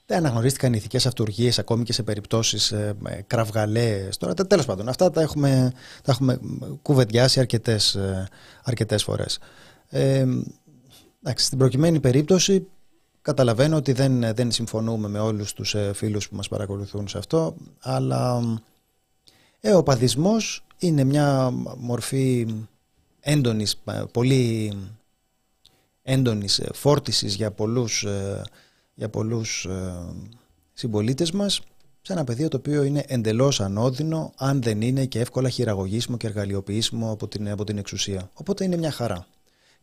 [0.05, 2.95] Δεν αναγνωρίστηκαν ηθικές αυτούργίε ακόμη και σε περιπτώσεις ε,
[3.27, 4.09] κραυγαλαίε.
[4.19, 5.71] Τώρα, τέλος πάντων, αυτά τα έχουμε,
[6.03, 6.39] τα έχουμε
[6.81, 7.97] κουβεντιάσει αρκετές
[8.63, 9.39] αρκετές ε, φορές.
[9.89, 10.25] Ε,
[11.35, 12.67] στην προκειμένη περίπτωση
[13.27, 17.55] καταλαβαίνω ότι δεν, δεν συμφωνούμε με όλους τους ε, φίλους που μας παρακολουθούν σε αυτό,
[17.79, 18.41] αλλά
[19.59, 22.47] ε, ο παδισμός είναι μια μορφή
[23.19, 24.73] έντονης, ε, πολύ
[26.03, 28.05] έντονης φόρτισης για πολλούς
[28.97, 29.93] για πολλούς ε,
[30.73, 31.61] συμπολίτες μας
[32.01, 36.27] σε ένα πεδίο το οποίο είναι εντελώς ανώδυνο αν δεν είναι και εύκολα χειραγωγήσιμο και
[36.27, 38.29] εργαλειοποιήσιμο από την, από την εξουσία.
[38.33, 39.27] Οπότε είναι μια χαρά.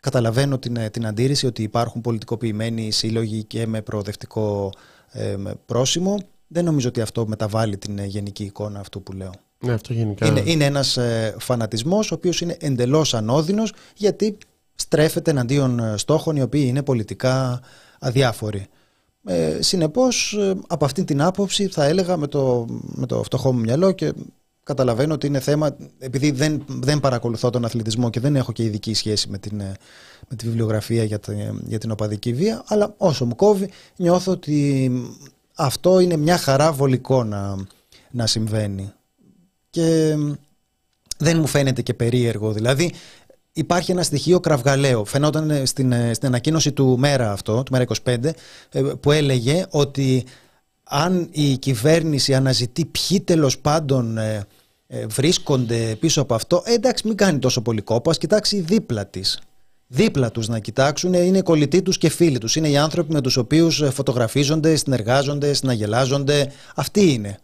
[0.05, 4.73] Καταλαβαίνω την, την αντίρρηση ότι υπάρχουν πολιτικοποιημένοι σύλλογοι και με προοδευτικό
[5.11, 5.37] ε,
[5.67, 6.19] πρόσημο.
[6.47, 9.31] Δεν νομίζω ότι αυτό μεταβάλλει την ε, γενική εικόνα αυτού που λέω.
[9.59, 10.27] Ναι, αυτό γενικά...
[10.27, 14.39] Είναι, είναι ένας ε, φανατισμός ο οποίος είναι εντελώς ανώδυνος γιατί
[14.75, 17.61] στρέφεται εναντίον ε, στόχων οι οποίοι είναι πολιτικά
[18.01, 18.67] αδιάφοροι.
[19.25, 23.61] Ε, συνεπώς ε, από αυτή την άποψη θα έλεγα με το, με το φτωχό μου
[23.61, 24.13] μυαλό και
[24.65, 28.95] καταλαβαίνω ότι είναι θέμα επειδή δεν, δεν παρακολουθώ τον αθλητισμό και δεν έχω και ειδική
[28.95, 29.73] σχέση με την, ε,
[30.29, 31.21] με τη βιβλιογραφία για,
[31.67, 34.91] για την οπαδική βία αλλά όσο μου κόβει νιώθω ότι
[35.55, 37.57] αυτό είναι μια χαρά βολικό να,
[38.11, 38.93] να συμβαίνει
[39.71, 40.17] και
[41.19, 42.93] δεν μου φαίνεται και περίεργο δηλαδή
[43.55, 45.05] υπάρχει ένα στοιχείο κραυγαλαίο.
[45.05, 48.25] Φαινόταν ε, στην, ε, στην ανακοίνωση του Μέρα αυτό, του Μέρα 25,
[48.71, 50.25] ε, που έλεγε ότι
[50.85, 54.19] αν η κυβέρνηση αναζητεί ποιοι τέλος πάντων
[55.09, 59.41] βρίσκονται πίσω από αυτό, εντάξει μην κάνει τόσο πολύ κόπο, ας κοιτάξει δίπλα της.
[59.87, 62.57] Δίπλα τους να κοιτάξουν είναι οι κολλητοί τους και φίλοι τους.
[62.57, 66.53] Είναι οι άνθρωποι με τους οποίους φωτογραφίζονται, συνεργάζονται, συναγελάζονται.
[66.75, 67.39] Αυτοί είναι.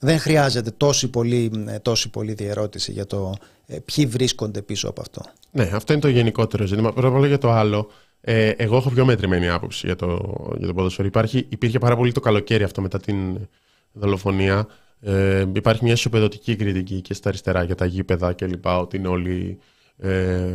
[0.00, 1.50] Δεν χρειάζεται τόση πολύ,
[1.82, 3.34] τόση πολύ διερώτηση για το
[3.66, 5.22] ε, ποιοι βρίσκονται πίσω από αυτό.
[5.50, 6.92] Ναι, αυτό είναι το γενικότερο ζήτημα.
[6.92, 7.90] Πρώτα απ' όλα για το άλλο.
[8.20, 11.08] Ε, εγώ έχω πιο μέτρημένη άποψη για το, για το ποδοσφαίρο.
[11.08, 13.48] Υπάρχει, υπήρχε πάρα πολύ το καλοκαίρι αυτό μετά την
[13.92, 14.66] δολοφονία.
[15.00, 18.66] Ε, υπάρχει μια ισοπεδωτική κριτική και στα αριστερά για τα γήπεδα κλπ.
[18.66, 19.58] Ότι είναι όλοι
[19.96, 20.54] ε,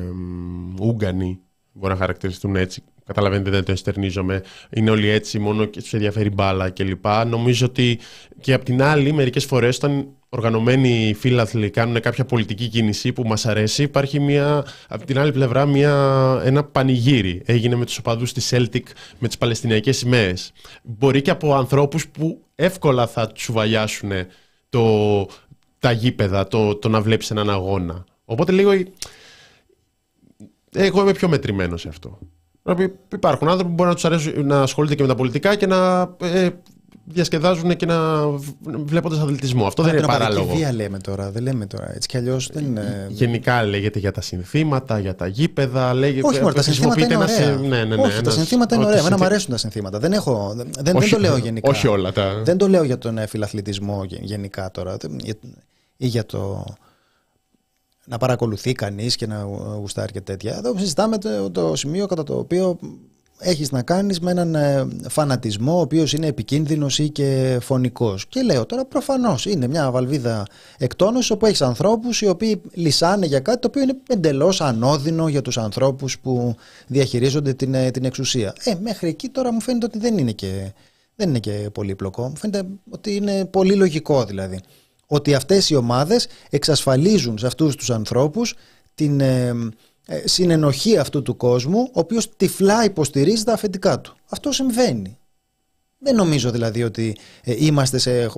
[0.81, 1.39] Ούγγανοι,
[1.71, 2.83] μπορεί να χαρακτηριστούν έτσι.
[3.05, 4.43] Καταλαβαίνετε, δεν το εστερνίζομαι.
[4.69, 7.05] Είναι όλοι έτσι, μόνο και τους ενδιαφέρει μπάλα κλπ.
[7.27, 7.99] Νομίζω ότι
[8.41, 13.45] και απ' την άλλη, μερικές φορές, όταν οργανωμένοι φίλαθλοι κάνουν κάποια πολιτική κίνηση που μας
[13.45, 17.41] αρέσει, υπάρχει μια, από την άλλη πλευρά μια, ένα πανηγύρι.
[17.45, 18.83] Έγινε με τους οπαδούς της Celtic
[19.19, 20.51] με τις Παλαιστινιακές σημαίες.
[20.83, 24.11] Μπορεί και από ανθρώπους που εύκολα θα τσουβαλιάσουν
[24.69, 25.25] το,
[25.79, 28.03] τα γήπεδα, το, το να βλέπεις έναν αγώνα.
[28.25, 28.71] Οπότε λίγο...
[30.75, 32.19] Εγώ είμαι πιο μετρημένος σε αυτό.
[33.13, 36.09] Υπάρχουν άνθρωποι που μπορεί να τους αρέσουν να ασχολούνται και με τα πολιτικά και να
[36.21, 36.49] ε,
[37.05, 38.27] διασκεδάζουν και να
[38.63, 39.65] βλέποντας αθλητισμό.
[39.65, 40.55] Αυτό δεν είναι παράλογο.
[40.55, 41.93] βία λέμε τώρα, δεν λέμε τώρα.
[41.95, 43.07] Έτσι κι αλλιώς δεν είναι.
[43.09, 45.93] Γενικά λέγεται για τα συνθήματα, για τα γήπεδα.
[45.93, 47.55] Λέγεται, Όχι, μόνο τα συνθήματα είναι ωραία.
[47.55, 48.99] Ναι, ναι, ναι, Όχι, τα συνθήματα είναι ωραία.
[48.99, 49.99] Εμένα μου αρέσουν τα συνθήματα.
[49.99, 51.69] Δεν, έχω, δεν, δεν το λέω γενικά.
[51.69, 52.41] Όχι όλα τα.
[52.43, 54.97] Δεν το λέω για τον ε, φιλαθλητισμό γενικά τώρα.
[55.97, 56.65] Ή για το
[58.05, 59.41] να παρακολουθεί κανείς και να
[59.79, 60.55] γουστάρει και τέτοια.
[60.57, 62.79] Εδώ συζητάμε το, το σημείο κατά το οποίο
[63.43, 68.27] έχεις να κάνεις με έναν ε, φανατισμό ο οποίος είναι επικίνδυνος ή και φωνικός.
[68.27, 70.45] Και λέω τώρα προφανώς είναι μια βαλβίδα
[70.77, 75.41] εκτόνωσης όπου έχεις ανθρώπους οι οποίοι λυσάνε για κάτι το οποίο είναι εντελώς ανώδυνο για
[75.41, 76.55] τους ανθρώπους που
[76.87, 78.53] διαχειρίζονται την, ε, την εξουσία.
[78.63, 80.73] Ε, μέχρι εκεί τώρα μου φαίνεται ότι δεν είναι και,
[81.15, 82.27] δεν είναι και πολύπλοκο.
[82.27, 84.59] Μου φαίνεται ότι είναι πολύ λογικό δηλαδή.
[85.07, 88.55] Ότι αυτές οι ομάδες εξασφαλίζουν σε αυτούς τους ανθρώπους
[88.95, 89.55] την ε,
[90.05, 94.15] ε, συνενοχή αυτού του κόσμου, ο οποίος τυφλά υποστηρίζει τα αφεντικά του.
[94.29, 95.17] Αυτό συμβαίνει.
[95.99, 98.21] Δεν νομίζω δηλαδή ότι ε, είμαστε σε...
[98.21, 98.29] Ε,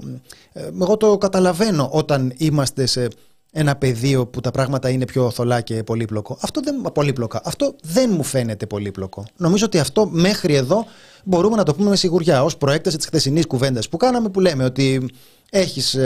[0.82, 3.08] εγώ το καταλαβαίνω όταν είμαστε σε
[3.52, 6.38] ένα πεδίο που τα πράγματα είναι πιο θολά και πολύπλοκο.
[6.42, 7.42] Αυτό δεν, πολύπλοκα.
[7.44, 9.26] Αυτό δεν μου φαίνεται πολύπλοκο.
[9.38, 10.86] Νομίζω ότι αυτό μέχρι εδώ
[11.24, 12.44] μπορούμε να το πούμε με σιγουριά.
[12.44, 15.10] Ως προέκταση της χθεσινής κουβέντας που κάναμε που λέμε ότι
[15.50, 15.98] έχεις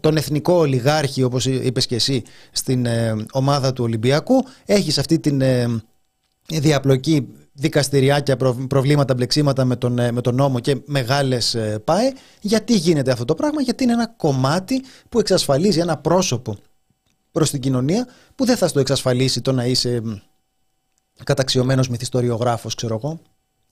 [0.00, 2.22] τον εθνικό ολιγάρχη όπως είπες και εσύ
[2.52, 5.66] στην ε, ομάδα του Ολυμπιακού έχεις αυτή την ε,
[6.46, 8.36] διαπλοκή δικαστηριάκια,
[8.68, 12.12] προβλήματα, μπλεξίματα με τον, με τον νόμο και μεγάλες ΠΑΕ.
[12.40, 16.56] Γιατί γίνεται αυτό το πράγμα, γιατί είναι ένα κομμάτι που εξασφαλίζει ένα πρόσωπο
[17.32, 20.02] προς την κοινωνία που δεν θα στο εξασφαλίσει το να είσαι
[21.24, 23.20] καταξιωμένος μυθιστοριογράφος, ξέρω εγώ.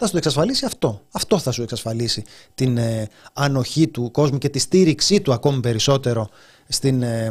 [0.00, 1.00] Θα σου το εξασφαλίσει αυτό.
[1.12, 2.24] Αυτό θα σου εξασφαλίσει
[2.54, 6.28] την ε, ανοχή του κόσμου και τη στήριξή του ακόμη περισσότερο
[6.68, 7.28] στην ε,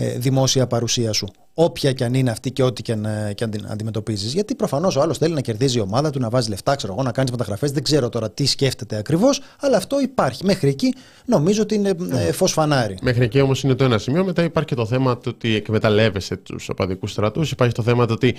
[0.00, 1.28] ε, δημόσια παρουσία σου.
[1.54, 4.32] Όποια και αν είναι αυτή και ό,τι και αν, ε, και αν την αντιμετωπίζεις.
[4.32, 7.02] Γιατί προφανώς ο άλλος θέλει να κερδίζει η ομάδα του, να βάζει λεφτά, ξέρω εγώ,
[7.02, 7.72] να κάνεις μεταγραφές.
[7.72, 10.44] Δεν ξέρω τώρα τι σκέφτεται ακριβώς, αλλά αυτό υπάρχει.
[10.44, 10.94] Μέχρι εκεί
[11.24, 12.98] νομίζω ότι είναι ε, φως φανάρι.
[13.02, 14.24] Μέχρι εκεί όμως είναι το ένα σημείο.
[14.24, 17.50] Μετά υπάρχει και το θέμα του ότι εκμεταλλεύεσαι τους οπαδικούς στρατούς.
[17.50, 18.34] Υπάρχει το θέμα του ότι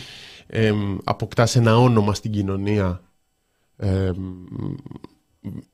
[0.48, 0.72] ε,
[1.04, 3.02] αποκτάς ένα όνομα στην κοινωνία.
[3.80, 4.12] Ε,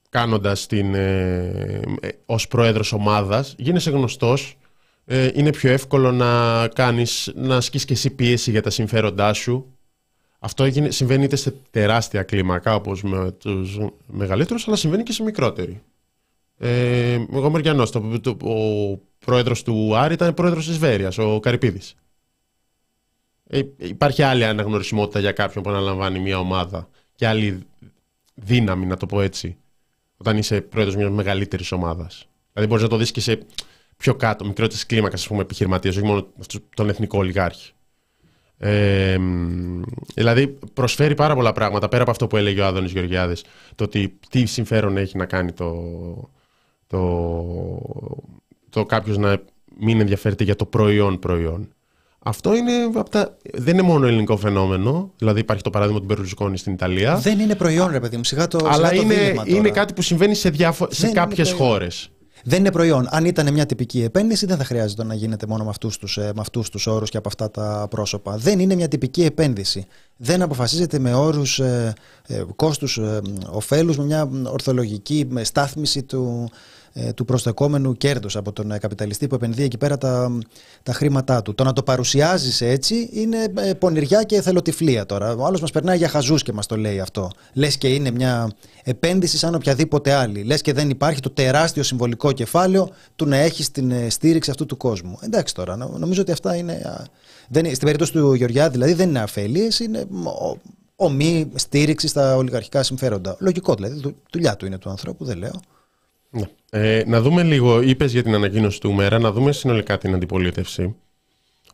[0.09, 4.57] κάνοντας την, ε, ε, ως πρόεδρος ομάδας, γίνεσαι γνωστός
[5.05, 9.77] ε, είναι πιο εύκολο να κάνεις, να ασκείς και εσύ πίεση για τα συμφέροντά σου.
[10.39, 15.81] Αυτό συμβαίνει είτε σε τεράστια κλίμακα όπως με τους μεγαλύτερους, αλλά συμβαίνει και σε μικρότερη.
[16.57, 21.95] Ε, εγώ Μεριανός, το, το, ο πρόεδρος του Άρη ήταν πρόεδρος της Βέρειας, ο Καρυπίδης.
[23.47, 27.65] Ε, υπάρχει άλλη αναγνωρισιμότητα για κάποιον που αναλαμβάνει μια ομάδα και άλλη
[28.35, 29.57] δύναμη, να το πω έτσι,
[30.17, 32.27] όταν είσαι πρόεδρος μιας μεγαλύτερης ομάδας.
[32.53, 33.45] Δηλαδή μπορείς να το δεις και σε
[33.97, 36.27] πιο κάτω, μικρότερης κλίμακας επιχειρηματίε, όχι μόνο
[36.75, 37.71] τον εθνικό ολιγάρχη.
[38.57, 39.17] Ε,
[40.13, 43.43] δηλαδή προσφέρει πάρα πολλά πράγματα πέρα από αυτό που έλεγε ο Άδωνης Γεωργιάδης
[43.75, 45.73] το ότι τι συμφέρον έχει να κάνει το,
[46.87, 47.81] το,
[48.69, 49.41] το κάποιος να
[49.79, 51.74] μην ενδιαφέρεται για το προϊόν προϊόν.
[52.27, 53.37] Αυτό είναι από τα...
[53.53, 55.11] δεν είναι μόνο ελληνικό φαινόμενο.
[55.17, 57.15] Δηλαδή υπάρχει το παράδειγμα του Μπερλουσκόνη στην Ιταλία.
[57.15, 58.23] Δεν είναι προϊόν, ρε παιδί μου.
[58.23, 60.87] Σιγά το, Αλλά σιγά είναι, είναι κάτι που συμβαίνει σε, διάφο...
[60.91, 62.09] σε κάποιες χώρες.
[62.43, 63.07] Δεν είναι προϊόν.
[63.09, 66.33] Αν ήταν μια τυπική επένδυση, δεν θα χρειάζεται να γίνεται μόνο με αυτούς τους ε,
[66.71, 68.37] τους όρους και από αυτά τα πρόσωπα.
[68.37, 69.85] Δεν είναι μια τυπική επένδυση.
[70.17, 71.93] Δεν αποφασίζεται με όρους ε,
[72.27, 76.55] ε, κόστους ε, ωφέλου, με μια ορθολογική στάθμιση του, ε,
[77.15, 80.37] του προστεκόμενου κέρδους από τον ε, καπιταλιστή που επενδύει εκεί πέρα τα,
[80.83, 81.55] τα χρήματά του.
[81.55, 85.35] Το να το παρουσιάζεις έτσι είναι ε, πονηριά και εθελοτυφλία τώρα.
[85.35, 87.31] Ο άλλος μας περνάει για χαζούς και μας το λέει αυτό.
[87.53, 88.51] Λες και είναι μια
[88.83, 90.43] επένδυση σαν οποιαδήποτε άλλη.
[90.43, 94.77] Λες και δεν υπάρχει το τεράστιο συμβολικό κεφάλαιο του να έχεις την στήριξη αυτού του
[94.77, 95.17] κόσμου.
[95.21, 97.05] Εντάξει τώρα, νομίζω ότι αυτά είναι.
[97.49, 100.07] Δεν, στην περίπτωση του Γεωργιά δηλαδή δεν είναι αφέλειες, είναι
[100.95, 103.35] ομή στήριξη στα ολιγαρχικά συμφέροντα.
[103.39, 105.61] Λογικό δηλαδή, δουλειά του είναι του ανθρώπου, δεν λέω.
[106.35, 106.45] Ναι.
[106.69, 110.95] Ε, να δούμε λίγο, είπες για την ανακοίνωση του Μέρα, να δούμε συνολικά την αντιπολίτευση.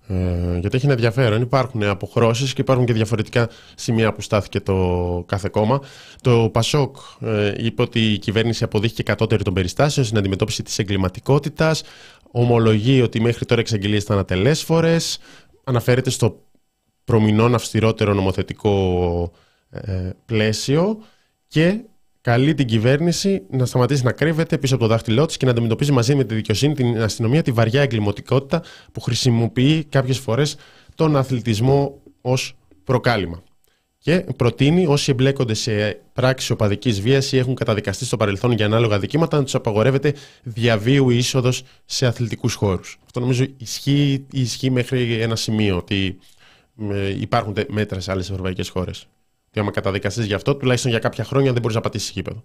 [0.08, 1.42] Ε, γιατί έχει ενδιαφέρον.
[1.42, 5.82] Υπάρχουν αποχρώσεις και υπάρχουν και διαφορετικά σημεία που στάθηκε το κάθε κόμμα.
[6.22, 11.84] Το Πασόκ ε, είπε ότι η κυβέρνηση αποδείχθηκε κατώτερη των περιστάσεων στην αντιμετώπιση της εγκληματικότητας.
[12.32, 14.98] Ομολογεί ότι μέχρι τώρα εξαγγελίες ήταν ατελέσφορε.
[15.64, 16.42] Αναφέρεται στο
[17.04, 19.32] προμηνών αυστηρότερο νομοθετικό
[19.70, 20.98] ε, πλαίσιο
[21.48, 21.80] και
[22.22, 25.92] καλεί την κυβέρνηση να σταματήσει να κρύβεται πίσω από το δάχτυλό της και να αντιμετωπίζει
[25.92, 30.56] μαζί με τη δικαιοσύνη την αστυνομία τη βαριά εγκληματικότητα που χρησιμοποιεί κάποιες φορές
[30.96, 33.44] τον αθλητισμό ως προκάλημα.
[33.98, 39.00] Και προτείνει όσοι εμπλέκονται σε πράξη οπαδικής βίας ή έχουν καταδικαστεί στο παρελθόν για ανάλογα
[39.00, 40.14] δικήματα να τους απαγορεύεται
[40.44, 43.00] διαβίου είσοδος σε αθλητικούς χώρους.
[43.06, 46.20] Αυτό νομίζω ισχύει, ισχύει μέχρι ένα σημείο ότι
[46.92, 49.08] ε, υπάρχουν μέτρα σε άλλες ευρωπαϊκές χώρες.
[49.52, 52.44] Και άμα καταδικαστείς γι' αυτό, τουλάχιστον για κάποια χρόνια δεν μπορείς να πατήσεις γήπεδο.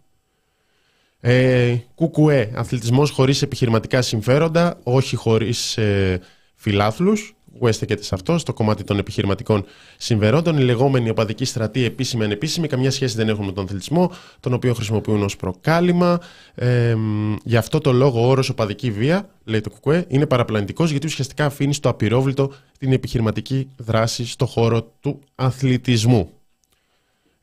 [1.21, 6.21] Ε, κουκουέ, αθλητισμός χωρίς επιχειρηματικά συμφέροντα, όχι χωρίς ε,
[6.55, 7.31] φιλάθλους.
[7.59, 9.65] Κουέστεκεται σε αυτό, στο κομμάτι των επιχειρηματικών
[9.97, 10.59] συμφερόντων.
[10.59, 14.53] Οι λεγόμενοι οπαδικοί στρατοί, επίσημοι ή ανεπίσημοι, καμιά σχέση δεν έχουν με τον αθλητισμό, τον
[14.53, 16.21] οποίο χρησιμοποιούν ως προκάλημα.
[16.55, 16.97] Ε,
[17.45, 21.45] γι' αυτό το λόγο ο όρος οπαδική βία, λέει το Κουκουέ, είναι παραπλανητικός, γιατί ουσιαστικά
[21.45, 26.36] αφήνει στο απειρόβλητο την επιχειρηματική δράση στο χώρο του αθλητισμού.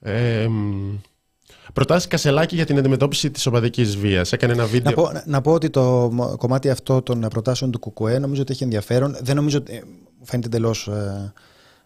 [0.03, 0.47] Ε,
[1.73, 4.31] προτάσεις Κασελάκη για την αντιμετώπιση της οπαδικής βίας.
[4.31, 4.91] Έκανε ένα βίντεο.
[4.91, 8.63] Να πω, να πω ότι το κομμάτι αυτό των προτάσεων του Κουκουέ νομίζω ότι έχει
[8.63, 9.17] ενδιαφέρον.
[9.21, 9.73] Δεν νομίζω ότι.
[9.73, 9.81] Ε,
[10.23, 11.33] φαίνεται εντελώς ε,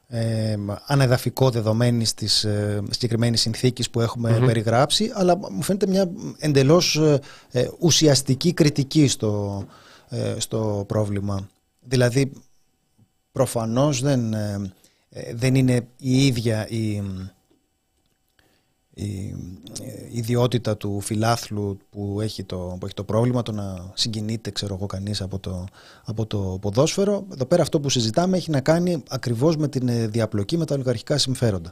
[0.10, 0.56] ε,
[0.86, 6.96] ανεδαφικό δεδομένη τη ε, συγκεκριμένης συνθήκης που εχουμε περιγράψει, αλλά μου φαίνεται μια εντελώς
[7.52, 9.64] ε, ουσιαστική κριτική στο,
[10.38, 11.50] στο πρόβλημα.
[11.80, 12.32] Δηλαδή,
[13.32, 14.36] προφανώς δεν,
[15.34, 17.04] δεν είναι η ίδια η
[18.98, 19.36] η
[20.12, 24.86] ιδιότητα του φιλάθλου που έχει το, που έχει το πρόβλημα, το να συγκινείται ξέρω εγώ
[24.86, 25.66] κανείς από το,
[26.06, 27.26] από το ποδόσφαιρο.
[27.34, 30.76] Εδώ πέρα αυτό που συζητάμε έχει να κάνει ακριβώς με την ε, διαπλοκή με τα
[30.76, 31.72] ολιγαρχικά συμφέροντα.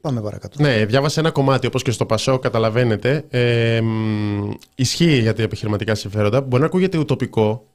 [0.00, 0.62] Πάμε παρακάτω.
[0.62, 3.24] Ναι, διάβασα ένα κομμάτι όπως και στο Πασό, καταλαβαίνετε.
[3.28, 3.80] Ε,
[4.74, 6.40] ισχύει για τα επιχειρηματικά συμφέροντα.
[6.40, 7.66] Μπορεί να ακούγεται ουτοπικό.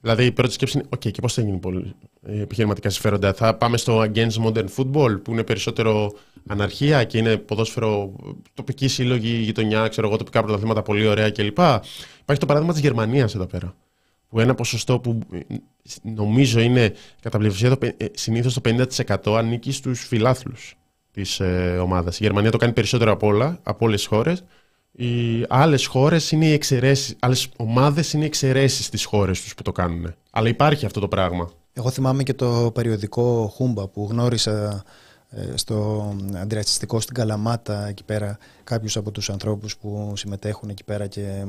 [0.00, 3.32] Δηλαδή η πρώτη σκέψη είναι, OK, και πώς θα γίνει πολύ επιχειρηματικά συμφέροντα.
[3.32, 6.12] Θα πάμε στο Against Modern Football που είναι περισσότερο
[6.46, 8.12] αναρχία και είναι ποδόσφαιρο
[8.54, 11.58] τοπική σύλλογη, γειτονιά, ξέρω εγώ, τοπικά πρωταθλήματα πολύ ωραία κλπ.
[12.20, 13.74] Υπάρχει το παράδειγμα της Γερμανίας εδώ πέρα.
[14.28, 15.18] Που ένα ποσοστό που
[16.02, 17.78] νομίζω είναι κατά πλειοψηφία
[18.12, 18.60] συνήθως το
[19.24, 20.76] 50% ανήκει στους φιλάθλους
[21.10, 22.20] της ε, ομάδας.
[22.20, 24.44] Η Γερμανία το κάνει περισσότερο από όλα, από όλες τις χώρες.
[24.92, 27.16] Οι άλλες χώρες είναι οι εξαιρέσεις.
[27.18, 30.14] Άλλες ομάδες είναι οι εξαιρέσεις στι χώρες τους που το κάνουν.
[30.30, 31.50] Αλλά υπάρχει αυτό το πράγμα.
[31.72, 34.82] Εγώ θυμάμαι και το περιοδικό Χούμπα που γνώρισα ε,
[35.54, 41.44] στο αντιρατσιστικό στην Καλαμάτα εκεί πέρα κάποιους από τους ανθρώπους που συμμετέχουν εκεί πέρα και,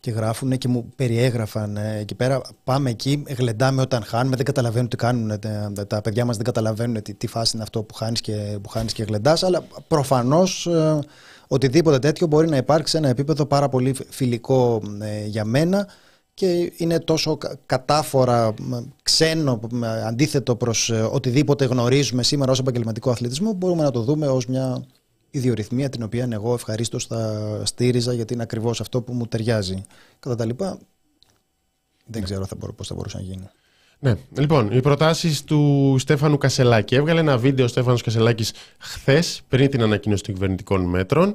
[0.00, 4.88] και γράφουν και μου περιέγραφαν ε, εκεί πέρα πάμε εκεί, γλεντάμε όταν χάνουμε δεν καταλαβαίνουν
[4.88, 8.20] τι κάνουν τα, τα παιδιά μας δεν καταλαβαίνουν τι, τι φάση είναι αυτό που χάνεις
[8.20, 10.98] και, που χάνεις και γλεντάς αλλά προφανώς ε,
[11.48, 14.82] οτιδήποτε τέτοιο μπορεί να υπάρξει σε ένα επίπεδο πάρα πολύ φιλικό
[15.26, 15.88] για μένα
[16.34, 18.54] και είναι τόσο κατάφορα
[19.02, 19.60] ξένο
[20.06, 24.84] αντίθετο προς ε, οτιδήποτε γνωρίζουμε σήμερα ως επαγγελματικό αθλητισμό μπορούμε να το δούμε ως μια
[25.30, 29.82] ιδιορυθμία την οποία εγώ ευχαρίστως θα στήριζα γιατί είναι ακριβώς αυτό που μου ταιριάζει.
[30.18, 30.78] Κατά τα λοιπά
[32.06, 32.26] δεν ναι.
[32.26, 33.48] ξέρω θα μπορώ, πώς θα μπορούσε να γίνει.
[33.98, 36.94] Ναι, λοιπόν, οι προτάσεις του Στέφανου Κασελάκη.
[36.94, 41.34] Έβγαλε ένα βίντεο ο Στέφανος Κασελάκης χθες, πριν την ανακοίνωση των κυβερνητικών μέτρων.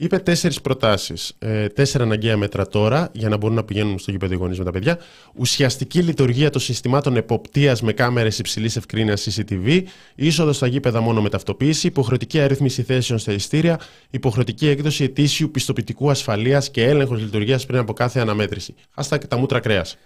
[0.00, 1.32] Είπε τέσσερις προτάσεις.
[1.38, 4.64] Ε, τέσσερα αναγκαία μέτρα τώρα για να μπορούν να πηγαίνουν στο γήπεδο οι γονείς με
[4.64, 4.98] τα παιδιά.
[5.34, 9.82] Ουσιαστική λειτουργία των συστημάτων εποπτείας με κάμερες υψηλής ευκρίνειας CCTV.
[10.14, 11.86] Είσοδος στα γήπεδα μόνο με ταυτοποίηση.
[11.86, 13.80] Υποχρεωτική αρρύθμιση θέσεων στα ειστήρια.
[14.10, 18.74] Υποχρεωτική έκδοση ετήσιου πιστοποιητικού ασφαλείας και έλεγχος λειτουργίας πριν από κάθε αναμέτρηση.
[18.94, 19.96] Άστα τα μούτρα κρέας.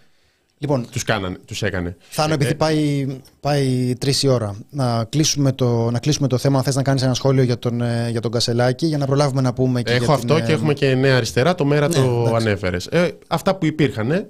[0.62, 1.96] Λοιπόν, τους, κάνανε, τους έκανε.
[2.08, 3.06] Θάνο, επειδή ε, πάει,
[3.40, 6.58] πάει τρεις η ώρα, να κλείσουμε, το, να κλείσουμε το θέμα.
[6.58, 9.40] Αν θες να κάνεις ένα σχόλιο για τον, ε, για τον Κασελάκη, για να προλάβουμε
[9.40, 9.92] να πούμε και.
[9.92, 11.54] Έχω για αυτό την, και έχουμε και νέα αριστερά.
[11.54, 12.86] Το μέρα ναι, το ανέφερες.
[12.86, 14.26] Ε, αυτά που υπήρχαν,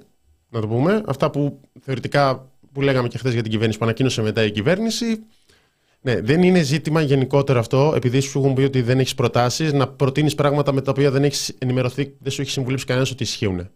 [0.49, 4.21] να το πούμε, αυτά που θεωρητικά που λέγαμε και χθες για την κυβέρνηση, που ανακοίνωσε
[4.21, 5.19] μετά η κυβέρνηση.
[6.01, 9.87] Ναι, δεν είναι ζήτημα γενικότερο αυτό, επειδή σου έχουν πει ότι δεν έχεις προτάσεις, να
[9.87, 13.69] προτείνεις πράγματα με τα οποία δεν έχεις ενημερωθεί, δεν σου έχει συμβουλήσει κανένας ότι ισχύουν.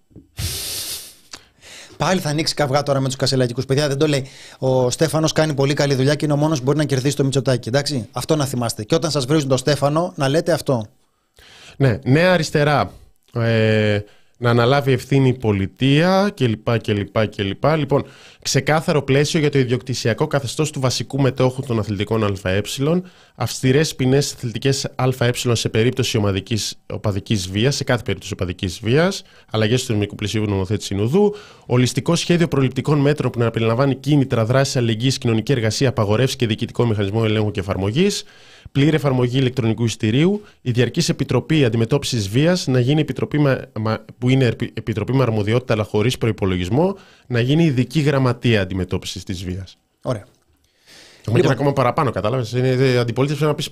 [1.97, 3.87] Πάλι θα ανοίξει καυγά τώρα με τους κασελακικού παιδιά.
[3.87, 4.25] Δεν το λέει.
[4.57, 7.23] Ο Στέφανος κάνει πολύ καλή δουλειά και είναι ο μόνος που μπορεί να κερδίσει το
[7.23, 7.69] Μητσοτάκι.
[7.69, 8.07] Εντάξει.
[8.11, 8.83] Αυτό να θυμάστε.
[8.83, 10.85] Και όταν σας βρίζουν τον Στέφανο, να λέτε αυτό.
[11.77, 12.91] Ναι, νέα αριστερά.
[13.33, 13.99] Ε,
[14.37, 16.79] να αναλάβει ευθύνη η πολιτεία κλπ.
[16.79, 17.65] κλπ, κλπ.
[17.77, 18.05] Λοιπόν,
[18.41, 22.61] ξεκάθαρο πλαίσιο για το ιδιοκτησιακό καθεστώς του βασικού μετόχου των αθλητικών ΑΕ,
[23.35, 26.21] αυστηρές ποινές αθλητικές ΑΕ σε περίπτωση
[26.87, 31.35] οπαδικής βίας, σε κάθε περίπτωση οπαδικής βίας, αλλαγές του νομικού πλαισίου νομοθέτη συνοδού,
[31.65, 36.85] ολιστικό σχέδιο προληπτικών μέτρων που να περιλαμβάνει κίνητρα, δράση αλληλεγγύης, κοινωνική εργασία, απαγορεύσεις και διοικητικό
[36.85, 38.23] μηχανισμό ελέγχου και εφαρμογής,
[38.71, 43.39] πλήρη εφαρμογή ηλεκτρονικού εισιτηρίου, η Διαρκής Επιτροπή Αντιμετώπισης Βίας να γίνει επιτροπή
[44.17, 46.97] που είναι επιτροπή με αρμοδιότητα αλλά χωρίς προπολογισμό,
[47.27, 49.77] να γίνει ειδική γραμματεία αντιμετώπισης της βίας.
[50.01, 50.25] Ωραία.
[51.19, 53.69] Έχουμε λοιπόν, και ακόμα παραπάνω, κατάλαβες; Είναι αντιπολίτευση να πεις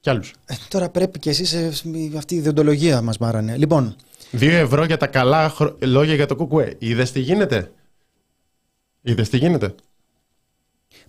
[0.00, 0.32] κι άλλους.
[0.46, 1.72] Ε, τώρα πρέπει και εσείς ε,
[2.16, 3.56] αυτή η ιδεοντολογία μας μάρανε.
[3.56, 3.96] Λοιπόν.
[4.30, 6.76] Δύο ευρώ για τα καλά λόγια για το κουκουέ.
[6.78, 7.70] Είδες τι γίνεται;
[9.02, 9.74] Είδες τι γίνεται;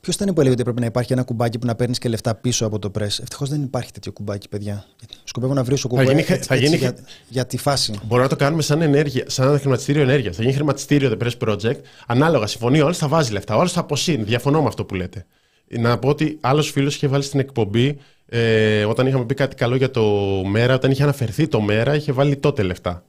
[0.01, 2.35] Ποιος ήταν που έλεγε ότι πρέπει να υπάρχει ένα κουμπάκι που να παίρνεις και λεφτά
[2.35, 3.19] πίσω από το πρέσ.
[3.19, 4.85] Ευτυχώς δεν υπάρχει τέτοιο κουμπάκι, παιδιά.
[5.23, 6.95] Σκοπεύω να βρεις ο κουμπάκι γίνει, έτσι, γίνει, για,
[7.27, 7.91] για, τη φάση.
[8.03, 10.31] Μπορούμε να το κάνουμε σαν ενέργεια, σαν ένα χρηματιστήριο ενέργεια.
[10.31, 11.79] Θα γίνει χρηματιστήριο The Press Project.
[12.07, 13.55] Ανάλογα, συμφωνεί ο θα βάζει λεφτά.
[13.55, 14.23] Ο άλλο θα αποσύρει.
[14.23, 15.25] Διαφωνώ με αυτό που λέτε.
[15.67, 17.97] Να πω ότι άλλος φίλος είχε βάλει στην εκπομπή
[18.29, 20.03] ε, όταν είχαμε πει κάτι καλό για το
[20.45, 23.03] μέρα, όταν είχε αναφερθεί το μέρα, είχε βάλει τότε λεφτά.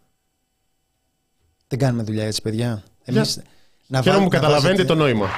[1.68, 2.82] Δεν κάνουμε δουλειά έτσι, παιδιά.
[3.04, 3.40] Εμείς,
[3.86, 5.28] να Χαίρομαι μου καταλαβαίνετε το νόημα.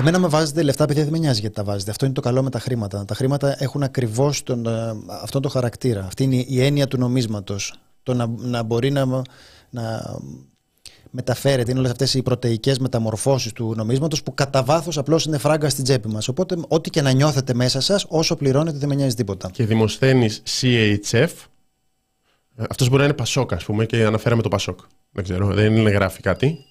[0.00, 1.90] Εμένα με βάζετε λεφτά, παιδιά δεν με νοιάζει γιατί τα βάζετε.
[1.90, 3.04] Αυτό είναι το καλό με τα χρήματα.
[3.04, 4.54] Τα χρήματα έχουν ακριβώς ε,
[5.22, 6.04] αυτόν τον χαρακτήρα.
[6.04, 7.74] Αυτή είναι η έννοια του νομίσματος.
[8.02, 9.22] Το να, να μπορεί να,
[9.70, 10.16] να
[11.10, 15.68] μεταφέρεται, είναι όλες αυτές οι πρωτεϊκές μεταμορφώσεις του νομίσματος που κατά βάθος απλώς είναι φράγκα
[15.68, 16.28] στην τσέπη μας.
[16.28, 19.50] Οπότε, ό,τι και να νιώθετε μέσα σας, όσο πληρώνετε, δεν με νοιάζει τίποτα.
[19.50, 21.30] Και δημοσθένεις CHF.
[22.70, 24.78] Αυτός μπορεί να είναι Πασόκ, ας πούμε, και αναφέραμε το Πασόκ.
[25.12, 26.64] Δεν ξέρω, δεν είναι γράφει κάτι.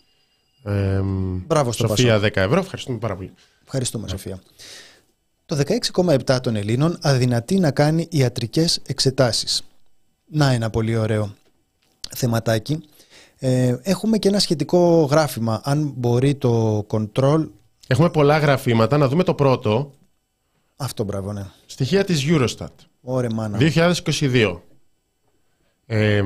[0.64, 1.02] Ε,
[1.48, 2.60] Μπράβο στο Σοφία, 10 ευρώ.
[2.60, 3.34] Ευχαριστούμε πάρα πολύ.
[3.64, 4.12] Ευχαριστούμε, yeah.
[4.12, 4.40] Σοφία.
[5.46, 5.64] Το
[6.26, 9.64] 16,7 των Ελλήνων αδυνατεί να κάνει ιατρικές εξετάσεις.
[10.32, 11.36] Να ένα πολύ ωραίο
[12.16, 12.84] θεματάκι.
[13.40, 15.62] Ε, έχουμε και ένα σχετικό γράφημα.
[15.64, 17.48] Αν μπορεί το control...
[17.88, 18.98] Έχουμε πολλά γραφήματα.
[18.98, 19.92] Να δούμε το πρώτο.
[20.76, 21.46] Αυτό μπράβο, ναι.
[21.66, 22.68] Στοιχεία της Eurostat.
[23.02, 23.58] Ωραία, μάνα.
[23.60, 24.60] 2022.
[25.86, 26.22] Ε,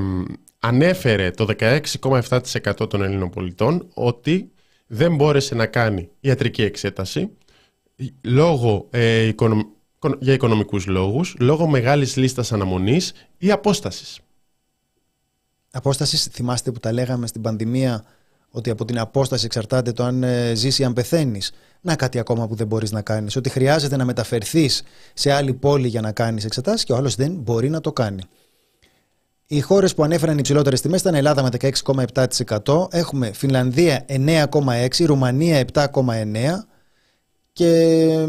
[0.65, 4.51] ανέφερε το 16,7% των Ελλήνων πολιτών ότι
[4.87, 7.29] δεν μπόρεσε να κάνει ιατρική εξέταση
[8.21, 9.31] λόγω, ε,
[10.19, 14.19] για οικονομικούς λόγους, λόγω μεγάλης λίστας αναμονής ή απόστασης.
[15.71, 18.03] Απόστασης, θυμάστε που τα λέγαμε στην πανδημία
[18.49, 21.51] ότι από την απόσταση εξαρτάται το αν ε, ζήσει ή αν πεθαίνεις.
[21.81, 23.35] Να κάτι ακόμα που δεν μπορείς να κάνεις.
[23.35, 24.83] Ότι χρειάζεται να μεταφερθείς
[25.13, 28.23] σε άλλη πόλη για να κάνεις εξετάσεις και ο άλλος δεν μπορεί να το κάνει.
[29.53, 35.93] Οι χώρες που ανέφεραν υψηλότερες τιμές ήταν Ελλάδα με 16,7%, έχουμε Φινλανδία 9,6%, Ρουμανία 7,9%
[37.53, 38.27] και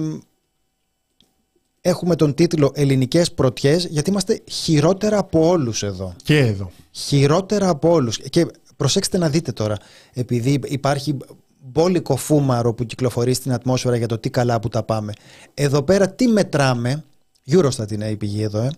[1.81, 6.15] έχουμε τον τίτλο Ελληνικές πρωτιές γιατί είμαστε χειρότερα από όλους εδώ.
[6.23, 6.71] Και εδώ.
[6.91, 8.19] Χειρότερα από όλους.
[8.19, 8.47] Και
[8.77, 9.77] προσέξτε να δείτε τώρα,
[10.13, 11.17] επειδή υπάρχει
[11.59, 15.13] μπόλικο φούμαρο που κυκλοφορεί στην ατμόσφαιρα για το τι καλά που τα πάμε.
[15.55, 17.05] Εδώ πέρα τι μετράμε,
[17.51, 18.71] Eurostat είναι η πηγή εδώ, ε.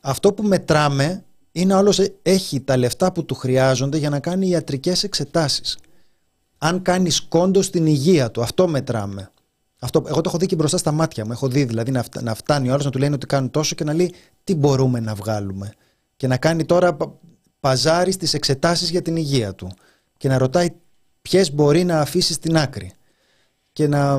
[0.00, 4.48] αυτό που μετράμε είναι όλος ε, έχει τα λεφτά που του χρειάζονται για να κάνει
[4.48, 5.78] ιατρικές εξετάσεις.
[6.58, 9.30] Αν κάνεις κόντο στην υγεία του, αυτό μετράμε.
[9.80, 11.32] Αυτό, εγώ το έχω δει και μπροστά στα μάτια μου.
[11.32, 13.84] Έχω δει δηλαδή να, να φτάνει ο άλλος να του λένε ότι κάνουν τόσο και
[13.84, 15.72] να λέει τι μπορούμε να βγάλουμε.
[16.16, 16.96] Και να κάνει τώρα
[17.60, 19.72] παζάρι στις εξετάσεις για την υγεία του.
[20.16, 20.68] Και να ρωτάει
[21.22, 22.92] ποιες μπορεί να αφήσεις στην άκρη.
[23.72, 24.18] Και να,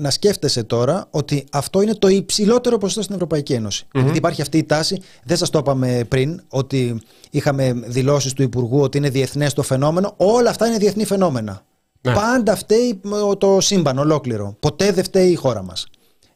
[0.00, 3.86] να σκέφτεσαι τώρα ότι αυτό είναι το υψηλότερο ποσοστό στην Ευρωπαϊκή Ένωση.
[3.86, 4.02] Mm-hmm.
[4.02, 8.80] Γιατί υπάρχει αυτή η τάση, δεν σας το είπαμε πριν, ότι είχαμε δηλώσεις του Υπουργού
[8.80, 10.14] ότι είναι διεθνές το φαινόμενο.
[10.16, 11.64] Όλα αυτά είναι διεθνή φαινόμενα.
[12.00, 12.12] Ναι.
[12.12, 13.00] Πάντα φταίει
[13.38, 14.56] το σύμπαν ολόκληρο.
[14.60, 15.86] Ποτέ δεν φταίει η χώρα μας.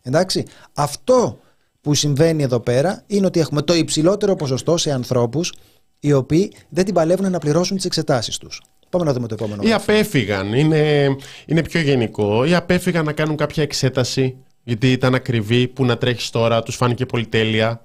[0.02, 0.44] Εντάξει.
[0.74, 1.38] Αυτό
[1.80, 5.52] που συμβαίνει εδώ πέρα είναι ότι έχουμε το υψηλότερο ποσοστό σε ανθρώπους
[6.00, 8.62] οι οποίοι δεν την παλεύουν να πληρώσουν τις εξετάσεις τους.
[8.94, 9.62] Πάμε να δούμε το επόμενο.
[9.62, 10.52] Ή απέφυγαν.
[10.52, 11.16] Είναι,
[11.46, 12.44] είναι πιο γενικό.
[12.44, 15.68] Ή απέφυγαν να κάνουν κάποια εξέταση γιατί ήταν ακριβή.
[15.68, 17.84] Που να τρέχεις τώρα, τους φάνηκε πολυτέλεια.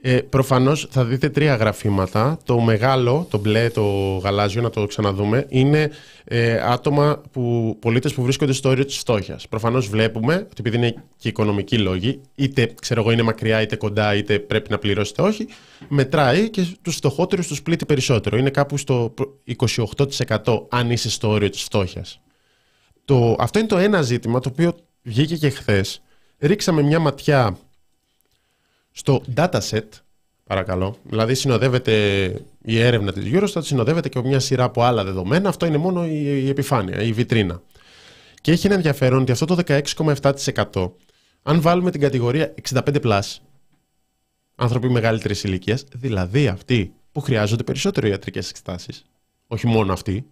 [0.00, 2.38] Ε, Προφανώς θα δείτε τρία γραφήματα.
[2.44, 3.82] Το μεγάλο, το μπλε, το
[4.16, 5.90] γαλάζιο, να το ξαναδούμε, είναι
[6.24, 9.48] ε, άτομα που, πολίτες που βρίσκονται στο όριο της φτώχειας.
[9.48, 14.14] Προφανώς βλέπουμε ότι επειδή είναι και οικονομικοί λόγοι, είτε ξέρω εγώ είναι μακριά, είτε κοντά,
[14.14, 15.46] είτε πρέπει να πληρώσετε όχι,
[15.88, 18.36] μετράει και τους φτωχότερους τους πλήττει περισσότερο.
[18.36, 19.14] Είναι κάπου στο
[20.44, 22.20] 28% αν είσαι στο όριο της φτώχειας.
[23.38, 26.02] Αυτό είναι το ένα ζήτημα το οποίο βγήκε και χθες.
[26.38, 27.58] Ρίξαμε μια ματιά
[28.98, 29.88] στο dataset,
[30.44, 31.92] παρακαλώ, δηλαδή συνοδεύεται
[32.62, 36.06] η έρευνα της Eurostat, συνοδεύεται και από μια σειρά από άλλα δεδομένα, αυτό είναι μόνο
[36.06, 37.62] η, επιφάνεια, η βιτρίνα.
[38.40, 40.90] Και έχει ένα ενδιαφέρον ότι αυτό το 16,7%
[41.42, 43.20] αν βάλουμε την κατηγορία 65+,
[44.54, 49.04] άνθρωποι μεγαλύτερης ηλικίας, δηλαδή αυτοί που χρειάζονται περισσότερο ιατρικές εξετάσεις,
[49.46, 50.26] όχι μόνο αυτοί,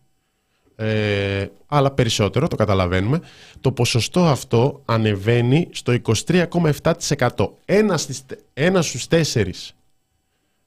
[0.76, 3.20] ε, αλλά περισσότερο, το καταλαβαίνουμε,
[3.60, 5.96] το ποσοστό αυτό ανεβαίνει στο
[6.26, 7.48] 23,7%.
[7.64, 8.24] Ένας, στις,
[8.54, 9.74] ένας στους τέσσερις,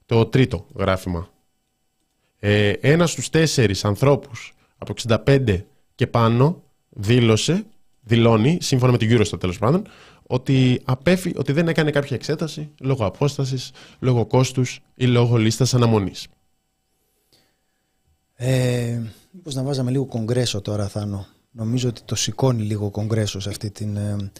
[0.06, 1.28] το τρίτο γράφημα,
[2.38, 7.64] ε, ένας στους τέσσερις ανθρώπους από 65 και πάνω δήλωσε,
[8.00, 9.86] δηλώνει, σύμφωνα με την Eurostat τέλος πάντων,
[10.26, 16.26] ότι απέφυ, ότι δεν έκανε κάποια εξέταση λόγω απόστασης, λόγω κόστους ή λόγω λίστας αναμονής.
[18.34, 19.00] Ε,
[19.30, 21.26] Μήπως να βάζαμε λίγο κογκρέσο τώρα, Θάνο.
[21.50, 24.30] Νομίζω ότι το σηκώνει λίγο κογκρέσο σε αυτή, την, ε,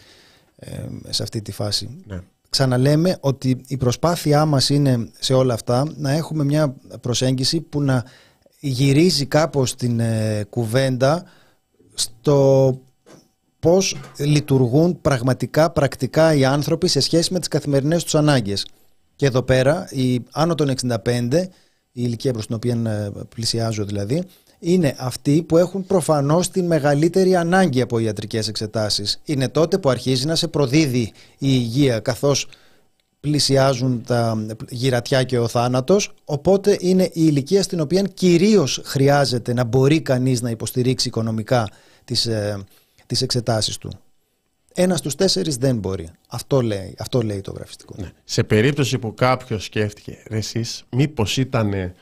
[0.56, 2.02] ε, σε αυτή τη φάση.
[2.06, 2.20] Ναι.
[2.50, 8.04] Ξαναλέμε ότι η προσπάθειά μας είναι σε όλα αυτά να έχουμε μια προσέγγιση που να
[8.60, 11.24] γυρίζει κάπως την ε, κουβέντα
[11.94, 12.78] στο
[13.58, 18.66] πώς λειτουργούν πραγματικά, πρακτικά οι άνθρωποι σε σχέση με τις καθημερινές τους ανάγκες.
[19.16, 20.72] Και εδώ πέρα, η, άνω των
[21.04, 21.48] 65,
[21.92, 24.24] η ηλικία προς την οποία πλησιάζω δηλαδή,
[24.60, 29.20] είναι αυτοί που έχουν προφανώς την μεγαλύτερη ανάγκη από ιατρικές εξετάσεις.
[29.24, 32.48] Είναι τότε που αρχίζει να σε προδίδει η υγεία καθώς
[33.20, 39.64] πλησιάζουν τα γυρατιά και ο θάνατος, οπότε είναι η ηλικία στην οποία κυρίως χρειάζεται να
[39.64, 41.68] μπορεί κανείς να υποστηρίξει οικονομικά
[42.04, 42.64] τις, ε,
[43.06, 43.90] τις εξετάσεις του.
[44.74, 46.08] Ένας στους τέσσερις δεν μπορεί.
[46.28, 47.94] Αυτό λέει, αυτό λέει το γραφιστικό.
[47.98, 48.10] Ναι.
[48.24, 51.94] Σε περίπτωση που κάποιος σκέφτηκε, εσείς μήπως ήταν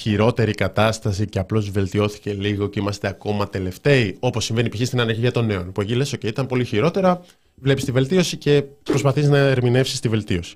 [0.00, 4.86] χειρότερη κατάσταση και απλώς βελτιώθηκε λίγο και είμαστε ακόμα τελευταίοι, όπως συμβαίνει π.χ.
[4.86, 5.72] στην ανεργία των νέων.
[5.72, 7.20] Που εκεί λες: OK, ήταν πολύ χειρότερα,
[7.54, 10.54] βλέπεις τη βελτίωση και προσπαθείς να ερμηνεύσεις τη βελτίωση.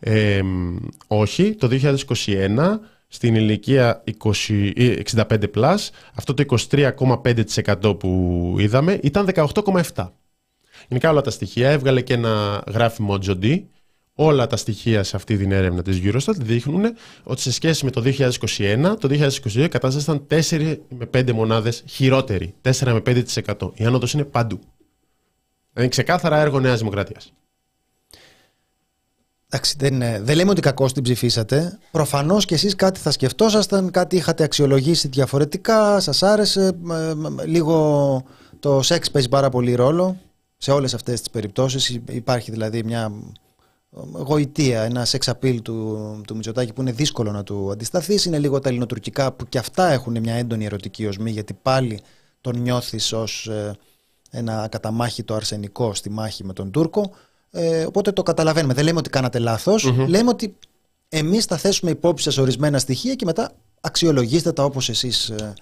[0.00, 0.40] Ε,
[1.06, 1.98] όχι, το 2021
[3.08, 5.76] στην ηλικία 20, 65+,
[6.14, 10.10] αυτό το 23,5% που είδαμε ήταν 18,7%.
[10.88, 13.70] Γενικά όλα τα στοιχεία έβγαλε και ένα γράφημα Τζοντί
[14.18, 16.84] Όλα τα στοιχεία σε αυτή την έρευνα της Eurostat δείχνουν
[17.22, 21.82] ότι σε σχέση με το 2021, το 2022 η κατάστασης ήταν 4 με 5 μονάδες
[21.86, 22.54] χειρότερη.
[22.62, 23.70] 4 με 5%.
[23.74, 24.58] Η άνοδος είναι παντού.
[25.76, 27.32] Είναι ξεκάθαρα έργο Νέας Δημοκρατίας.
[29.48, 31.78] Εντάξει, δεν, δεν λέμε ότι κακώς την ψηφίσατε.
[31.90, 36.78] Προφανώς και εσείς κάτι θα σκεφτόσασταν, κάτι είχατε αξιολογήσει διαφορετικά, σας άρεσε.
[37.44, 38.22] Λίγο
[38.60, 40.16] το σεξ παίζει πάρα πολύ ρόλο
[40.56, 42.00] σε όλες αυτές τις περιπτώσεις.
[42.08, 43.12] Υπάρχει δηλαδή μια
[44.12, 48.24] γοητεία, ένας σεξ appeal του, του Μητσοτάκη που είναι δύσκολο να του αντισταθείς.
[48.24, 52.00] Είναι λίγο τα ελληνοτουρκικά που και αυτά έχουν μια έντονη ερωτική οσμή γιατί πάλι
[52.40, 53.76] τον νιώθεις ως ε,
[54.30, 57.10] ένα καταμάχητο αρσενικό στη μάχη με τον Τούρκο.
[57.50, 58.74] Ε, οπότε το καταλαβαίνουμε.
[58.74, 59.38] Δεν λέμε ότι κάνατε
[60.06, 60.56] Λέμε ότι
[61.08, 65.54] εμείς θα θέσουμε υπόψη σας ορισμένα στοιχεία και μετά αξιολογήστε τα όπως εσείς ε,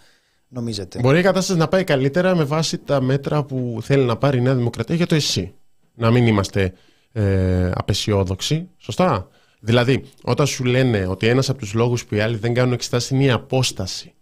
[0.48, 0.98] νομίζετε.
[0.98, 4.40] Μπορεί η κατάσταση να πάει καλύτερα με βάση τα μέτρα που θέλει να πάρει η
[4.40, 5.54] Νέα Δημοκρατία για το ΕΣΥ.
[5.94, 6.72] Να μην είμαστε
[7.16, 8.68] ε, απεσιόδοξοι.
[8.78, 9.28] Σωστά.
[9.60, 13.10] Δηλαδή, όταν σου λένε ότι ένας από τους λόγους που οι άλλοι δεν κάνουν εξετάσεις
[13.10, 14.14] είναι η απόσταση.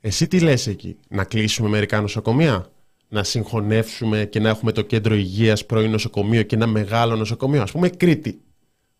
[0.00, 2.70] Εσύ τι λες εκεί, να κλείσουμε μερικά νοσοκομεία,
[3.08, 7.70] να συγχωνεύσουμε και να έχουμε το κέντρο υγείας πρώην νοσοκομείο και ένα μεγάλο νοσοκομείο, ας
[7.70, 8.40] πούμε Κρήτη,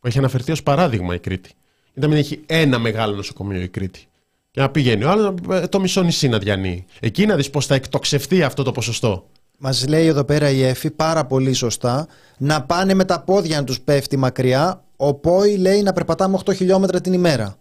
[0.00, 1.50] που έχει αναφερθεί ως παράδειγμα η Κρήτη.
[1.94, 4.06] Και να μην έχει ένα μεγάλο νοσοκομείο η Κρήτη.
[4.50, 6.84] Και να πηγαίνει ο άλλος ε, το μισό νησί να διανύει.
[7.00, 9.28] Εκεί να δεις πώς θα εκτοξευτεί αυτό το ποσοστό.
[9.58, 12.06] Μας λέει εδώ πέρα η Εφη πάρα πολύ σωστά
[12.38, 14.84] να πάνε με τα πόδια να τους πέφτει μακριά.
[14.96, 17.56] Ο Πόη λέει να περπατάμε 8 χιλιόμετρα την ημέρα.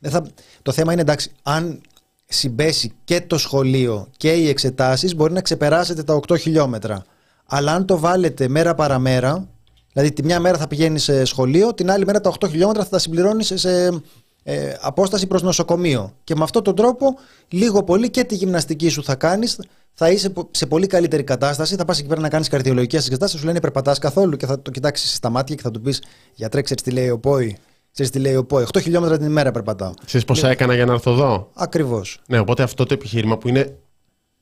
[0.00, 0.26] θα...
[0.62, 1.80] Το θέμα είναι εντάξει, αν
[2.26, 7.04] συμπέσει και το σχολείο και οι εξετάσεις, μπορεί να ξεπεράσετε τα 8 χιλιόμετρα.
[7.46, 9.48] Αλλά αν το βάλετε μέρα παραμέρα,
[9.92, 12.90] δηλαδή τη μια μέρα θα πηγαίνει σε σχολείο, την άλλη μέρα τα 8 χιλιόμετρα θα
[12.90, 14.02] τα συμπληρώνεις σε
[14.42, 16.12] ε, απόσταση προς νοσοκομείο.
[16.24, 19.58] Και με αυτόν τον τρόπο, λίγο πολύ και τη γυμναστική σου θα κάνεις,
[20.02, 21.76] θα είσαι σε πολύ καλύτερη κατάσταση.
[21.76, 24.70] Θα πας εκεί πέρα να κάνεις καρδιολογικές εξετάσεις, σου λένε περπατάς καθόλου και θα το
[24.70, 26.02] κοιτάξεις στα μάτια και θα του πεις
[26.34, 27.56] γιατρέ, ξέρεις τι λέει ο Πόη.
[27.92, 28.64] Ξέρεις τι λέει ο Πόη.
[28.72, 29.92] 8 χιλιόμετρα την ημέρα περπατάω.
[30.04, 30.52] Ξέρεις πόσα ναι.
[30.52, 32.20] έκανα για να έρθω εδώ; Ακριβώς.
[32.28, 33.78] Ναι, οπότε αυτό το επιχείρημα που είναι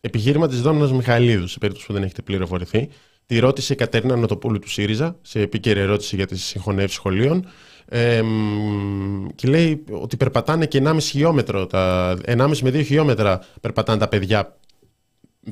[0.00, 2.88] επιχείρημα της Δόνα Μιχαηλίδου, σε περίπτωση που δεν έχετε πληροφορηθεί,
[3.26, 7.46] τη ρώτησε η Κατερίνα Νοτοπούλου του ΣΥΡΙΖΑ σε επίκαιρη ερώτηση για τις συγχωνεύσεις σχολείων
[9.34, 14.57] και λέει ότι περπατάνε και 1,5 χιλιόμετρο, τα 1,5 με 2 χιλιόμετρα περπατάνε τα παιδιά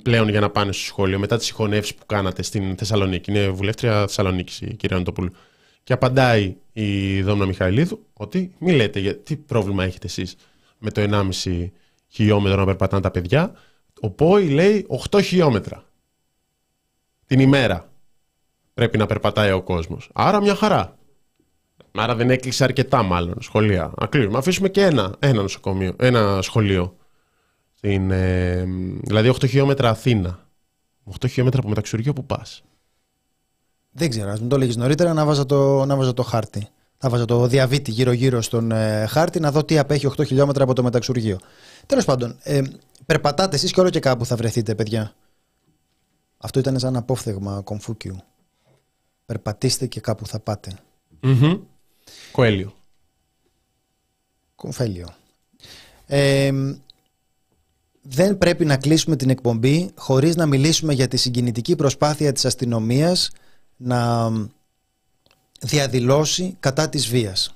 [0.03, 3.31] πλέον για να πάνε στο σχολείο μετά τις συγχωνεύσεις που κάνατε στην Θεσσαλονίκη.
[3.31, 5.33] Είναι βουλεύτρια Θεσσαλονίκης η κυρία Αντοπούλου.
[5.83, 10.37] Και απαντάει η Δόμνα Μιχαηλίδου ότι μη λέτε για, τι πρόβλημα έχετε εσείς
[10.79, 11.71] με το 1,5
[12.09, 13.53] χιλιόμετρο να περπατάνε τα παιδιά.
[14.01, 15.87] Ο ΠΟΗ λέει 8 χιλιόμετρα
[17.27, 17.91] την ημέρα
[18.75, 20.11] πρέπει να περπατάει ο κόσμος.
[20.15, 20.99] Άρα μια χαρά.
[21.93, 23.93] Άρα δεν έκλεισε αρκετά μάλλον σχολεία.
[23.99, 24.39] Ακλείουμε.
[24.39, 26.97] Αφήσουμε και ένα, ένα, νοσοκομείο, ένα σχολείο.
[27.77, 28.65] Στην, ε,
[29.03, 30.49] δηλαδή 8 χιλιόμετρα Αθήνα.
[31.05, 32.65] 8 χιλιόμετρα από μεταξουργείο που πας;
[33.91, 36.69] Δεν ξέρω, ας μην το λέγει νωρίτερα να βάζα το, να βάζα το χάρτη.
[36.99, 40.73] Θα βάζα το διαβήτη γύρω-γύρω στον ε, χάρτη να δω τι απέχει 8 χιλιόμετρα από
[40.73, 41.39] το μεταξουργείο.
[41.87, 42.63] Τέλος πάντων, ε,
[43.07, 45.15] περπατάτε εσείς και όλο και κάπου θα βρεθείτε, παιδιά.
[46.37, 48.17] Αυτό ήταν σαν απόφθεγμα κομφούκιου.
[49.27, 50.79] Περπατήστε και κάπου θα πάτε.
[51.23, 51.61] Mm-hmm.
[52.33, 52.75] Κοέλιο.
[54.55, 55.07] Κομφέλιο.
[56.07, 56.53] Ε,
[58.09, 63.31] δεν πρέπει να κλείσουμε την εκπομπή χωρίς να μιλήσουμε για τη συγκινητική προσπάθεια της αστυνομίας
[63.77, 64.31] να
[65.61, 67.53] διαδηλώσει κατά της βίας.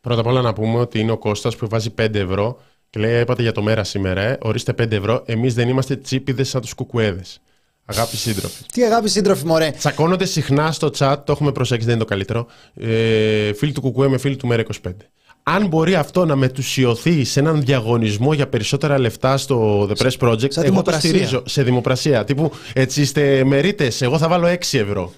[0.00, 3.20] Πρώτα απ' όλα να πούμε ότι είναι ο Κώστας που βάζει 5 ευρώ και λέει
[3.20, 6.74] είπατε για το μέρα σήμερα, ε, ορίστε 5 ευρώ, εμείς δεν είμαστε τσίπιδες σαν τους
[6.74, 7.40] κουκουέδες.
[7.84, 8.64] Αγάπη σύντροφοι.
[8.72, 9.70] Τι αγάπη σύντροφοι, μωρέ.
[9.70, 12.46] Τσακώνονται συχνά στο chat, το έχουμε προσέξει, δεν είναι το καλύτερο.
[12.74, 14.90] Ε, φίλοι του Κουκουέ με φίλοι του Μέρα 25.
[15.54, 20.52] Αν μπορεί αυτό να μετουσιωθεί σε έναν διαγωνισμό για περισσότερα λεφτά στο The Press Project,
[20.52, 22.24] σε εγώ το στηρίζω σε δημοπρασία.
[22.24, 25.12] Τύπου έτσι είστε μερίτες, εγώ θα βάλω 6 ευρώ.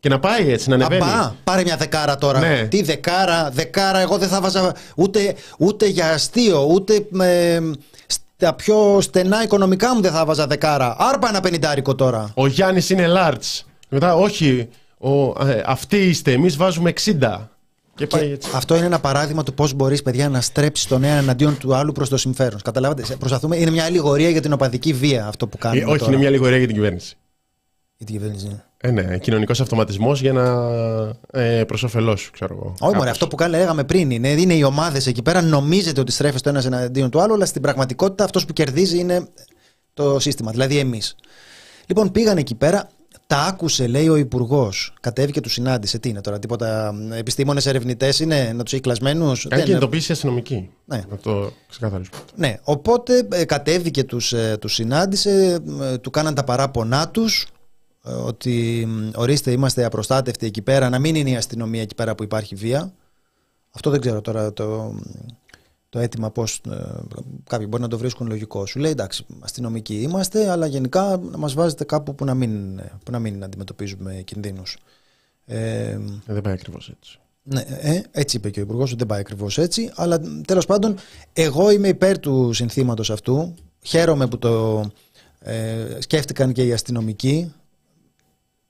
[0.00, 1.02] Και να πάει έτσι, να ανεβαίνει.
[1.02, 2.38] Απά, πάρε μια δεκάρα τώρα.
[2.38, 2.66] Ναι.
[2.70, 7.60] Τι δεκάρα, δεκάρα, εγώ δεν θα βάζα ούτε, ούτε για αστείο, ούτε με,
[8.36, 10.96] τα πιο στενά οικονομικά μου δεν θα βάζα δεκάρα.
[10.98, 12.32] Άρπα ένα πενιντάρικο τώρα.
[12.34, 13.64] Ο Γιάννης είναι large.
[13.88, 14.68] Μετά, όχι,
[14.98, 17.48] ο, ε, αυτοί είστε, εμείς βάζουμε 60.
[17.94, 18.50] Και πάει έτσι.
[18.54, 21.92] Αυτό είναι ένα παράδειγμα του πώς μπορείς, παιδιά, να στρέψεις τον ένα εναντίον του άλλου
[21.92, 22.60] προς το συμφέρον.
[22.62, 23.16] Καταλάβατε.
[23.18, 25.82] Προσπαθούμε, είναι μια αλληγορία για την οπαδική βία αυτό που κάνουμε.
[25.82, 26.10] Ε, όχι, τώρα.
[26.10, 27.16] είναι μια αλληγορία για την κυβέρνηση.
[27.96, 28.46] Για την κυβέρνηση.
[28.46, 28.62] Ναι.
[28.82, 30.68] Ε, ναι, κοινωνικός αυτοματισμός για να.
[31.42, 32.74] Ε, προς όφελός σου, ξέρω εγώ.
[32.80, 35.42] Όχι, μωρέ, αυτό που λέγαμε πριν είναι, είναι οι ομάδες εκεί πέρα.
[35.42, 39.28] Νομίζετε ότι στρέφεστε ένας εναντίον του άλλου, αλλά στην πραγματικότητα αυτός που κερδίζει είναι
[39.94, 41.16] το σύστημα, δηλαδή εμείς.
[41.86, 42.88] Λοιπόν, πήγαν εκεί πέρα,
[43.30, 44.94] τα άκουσε, λέει ο Υπουργός.
[45.00, 45.98] Κατέβηκε, του συνάντησε.
[45.98, 50.70] Τι είναι τώρα, τίποτα επιστήμονες ερευνητές είναι, να τους έχει κλασμένους; Κάνει κινητοποίηση αστυνομική.
[50.84, 51.02] Ναι.
[51.10, 52.16] Να το ξεκαθαρίσουμε.
[52.34, 57.46] Ναι, οπότε ε, κατέβηκε, τους ε, τους συνάντησε, ε, του κάναν τα παράπονά τους.
[58.04, 62.22] Ε, ότι ορίστε είμαστε απροστάτευτοι εκεί πέρα, να μην είναι η αστυνομία εκεί πέρα που
[62.22, 62.92] υπάρχει βία.
[63.70, 64.94] Αυτό δεν ξέρω τώρα το,
[65.90, 66.60] το αίτημα πώς.
[66.70, 67.00] Ε,
[67.44, 68.66] κάποιοι μπορεί να το βρίσκουν λογικό.
[68.66, 73.10] Σου λέει εντάξει, αστυνομικοί είμαστε, αλλά γενικά να μας βάζετε κάπου που να μην, που
[73.10, 74.78] να μην αντιμετωπίζουμε κινδύνους.
[75.46, 77.18] Ε, ε, δεν πάει ακριβώς έτσι.
[77.42, 79.92] Ναι, ε, έτσι είπε και ο Υπουργός, δεν πάει ακριβώς έτσι.
[79.94, 80.94] Αλλά τέλος πάντων,
[81.32, 83.54] εγώ είμαι υπέρ του συνθήματος αυτού.
[83.82, 84.84] Χαίρομαι που το
[85.40, 87.52] ε, σκέφτηκαν και οι αστυνομικοί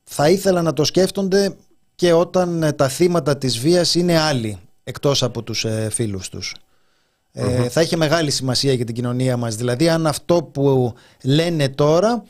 [0.04, 1.56] θα ήθελα να το σκέφτονται
[1.94, 6.56] και όταν ε, τα θύματα της βίας είναι άλλοι εκτός από τους ε, φίλους τους.
[7.32, 9.54] Ε, θα είχε μεγάλη σημασία για την κοινωνία μας.
[9.54, 12.24] Δηλαδή αν αυτό που λένε τώρα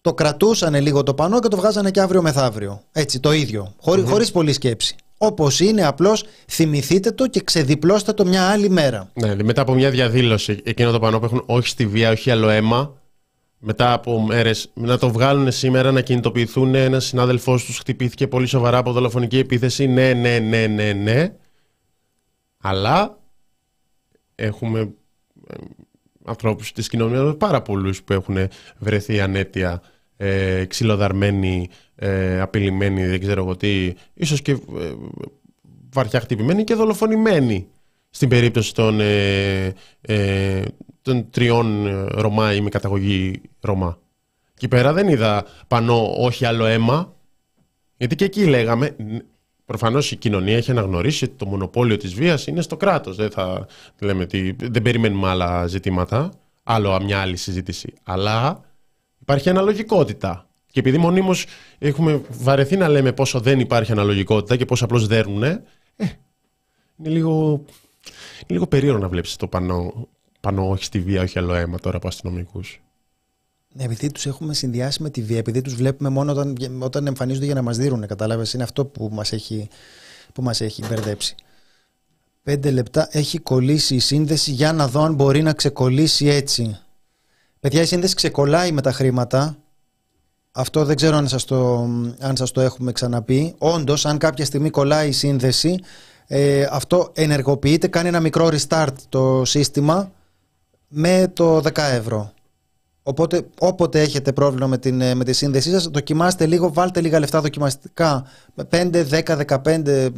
[0.00, 2.82] το κρατούσαν λίγο το πανό και το βγάζανε και αύριο μεθαύριο.
[2.92, 3.74] Έτσι, το ίδιο.
[3.80, 4.96] Χωρί, Χωρίς πολλή σκέψη.
[5.18, 9.10] Όπως είναι απλώς θυμηθείτε το και ξεδιπλώστε το μια άλλη μέρα.
[9.14, 12.48] Ναι, μετά από μια διαδήλωση, εκείνο το πανό που έχουν όχι στη βία, όχι άλλο
[12.48, 12.94] αίμα,
[13.58, 16.74] μετά από μέρες να το βγάλουν σήμερα, να κινητοποιηθούν.
[16.74, 19.86] Ένας συνάδελφός τους χτυπήθηκε πολύ σοβαρά από δολοφονική επίθεση.
[19.86, 21.32] Ναι, ναι, ναι, ναι, ναι.
[22.60, 23.18] Αλλά
[24.38, 24.80] έχουμε
[25.48, 25.54] ε,
[26.24, 28.36] ανθρώπους της κοινωνίας, πάρα πολλούς που έχουν
[28.78, 29.82] βρεθεί ανέτεια,
[30.16, 34.94] ε, ξυλοδαρμένοι, ε, απειλημένοι, δεν ξέρω εγώ τι, ίσως και ε,
[35.92, 37.68] βαριά χτυπημένοι και δολοφονημένοι
[38.10, 40.62] στην περίπτωση των, ε, ε,
[41.02, 43.98] των τριών ε, Ρωμά ή με καταγωγή Ρωμά.
[44.54, 47.16] Εκεί πέρα δεν είδα πανώ όχι άλλο αίμα,
[47.96, 48.96] γιατί και εκεί λέγαμε,
[49.68, 53.16] προφανώς η κοινωνία έχει αναγνωρίσει ότι το μονοπόλιο της βίας είναι στο κράτος.
[53.16, 53.66] Δεν, θα,
[53.98, 57.92] λέμε ότι, δεν περιμένουμε άλλα ζητήματα, άλλο μια άλλη συζήτηση.
[58.02, 58.64] Αλλά
[59.20, 60.46] υπάρχει αναλογικότητα.
[60.66, 61.46] Και επειδή μονίμως
[61.78, 65.64] έχουμε βαρεθεί να λέμε πόσο δεν υπάρχει αναλογικότητα και πόσο απλώς δέρνουν, ε,
[66.96, 67.64] είναι λίγο
[68.36, 70.08] είναι λίγο περίεργο να βλέπεις το πανό,
[70.40, 72.80] πανό όχι στη βία, όχι άλλο αίμα τώρα από αστυνομικούς.
[73.78, 77.44] Ναι, επειδή τους έχουμε συνδυάσει με τη βία, επειδή τους βλέπουμε μόνο όταν, όταν εμφανίζονται
[77.44, 78.06] για να μας δίνουν.
[78.06, 79.68] Κατάλαβες, είναι αυτό που μας έχει,
[80.32, 81.34] που μας έχει μπερδέψει.
[82.42, 86.78] Πέντε λεπτά έχει κολλήσει η σύνδεση για να δω αν μπορεί να ξεκολλήσει έτσι.
[87.60, 89.56] Παιδιά, η σύνδεση ξεκολλάει με τα χρήματα.
[90.52, 93.54] Αυτό δεν ξέρω αν σας το, αν σας το έχουμε ξαναπεί.
[93.58, 95.80] Όντως, αν κάποια στιγμή κολλάει η σύνδεση,
[96.26, 100.12] ε, αυτό ενεργοποιείται, κάνει ένα μικρό restart το σύστημα
[100.88, 102.32] με το 10 ευρώ.
[103.08, 107.40] Οπότε όποτε έχετε πρόβλημα με, την, με τη σύνδεσή σας, δοκιμάστε λίγο, βάλτε λίγα λεφτά
[107.40, 108.26] δοκιμαστικά,
[108.70, 110.08] 5, 10, 15,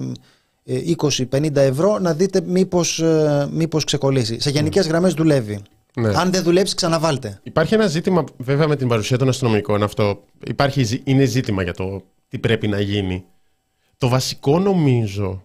[0.66, 4.40] 20, 50 ευρώ, να δείτε μήπως, ε, μήπως ξεκολλήσει.
[4.40, 4.88] Σε γενικές mm.
[4.88, 5.60] γραμμές δουλεύει.
[5.94, 6.08] Ναι.
[6.14, 7.40] Αν δεν δουλέψει, ξαναβάλτε.
[7.42, 9.82] Υπάρχει ένα ζήτημα, βέβαια, με την παρουσία των αστυνομικών.
[9.82, 13.24] Αυτό υπάρχει, είναι ζήτημα για το τι πρέπει να γίνει.
[13.98, 15.42] Το βασικό νομίζω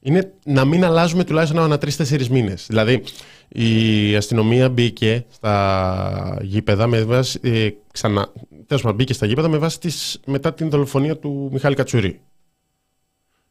[0.00, 2.66] είναι να μην αλλάζουμε τουλάχιστον ανά τρει-τέσσερι μήνες.
[2.68, 3.02] Δηλαδή,
[3.48, 7.40] η αστυνομία μπήκε στα γήπεδα με βάση.
[7.42, 8.32] Ε, ξανά,
[8.66, 12.20] τέλος πάντων, μπήκε στα γήπεδα με βάση της, μετά την δολοφονία του Μιχάλη Κατσουρί.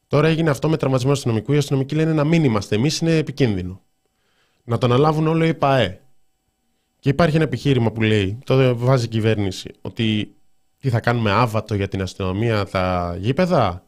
[0.06, 1.52] Τώρα έγινε αυτό με τραυματισμό αστυνομικού.
[1.52, 3.80] Οι αστυνομικοί λένε να μην είμαστε εμείς, είναι επικίνδυνο.
[4.64, 6.00] Να το αναλάβουν όλο οι ΠΑΕ.
[7.00, 10.34] Και υπάρχει ένα επιχείρημα που λέει, το βάζει η κυβέρνηση, ότι
[10.78, 13.82] τι θα κάνουμε άβατο για την αστυνομία τα γήπεδα;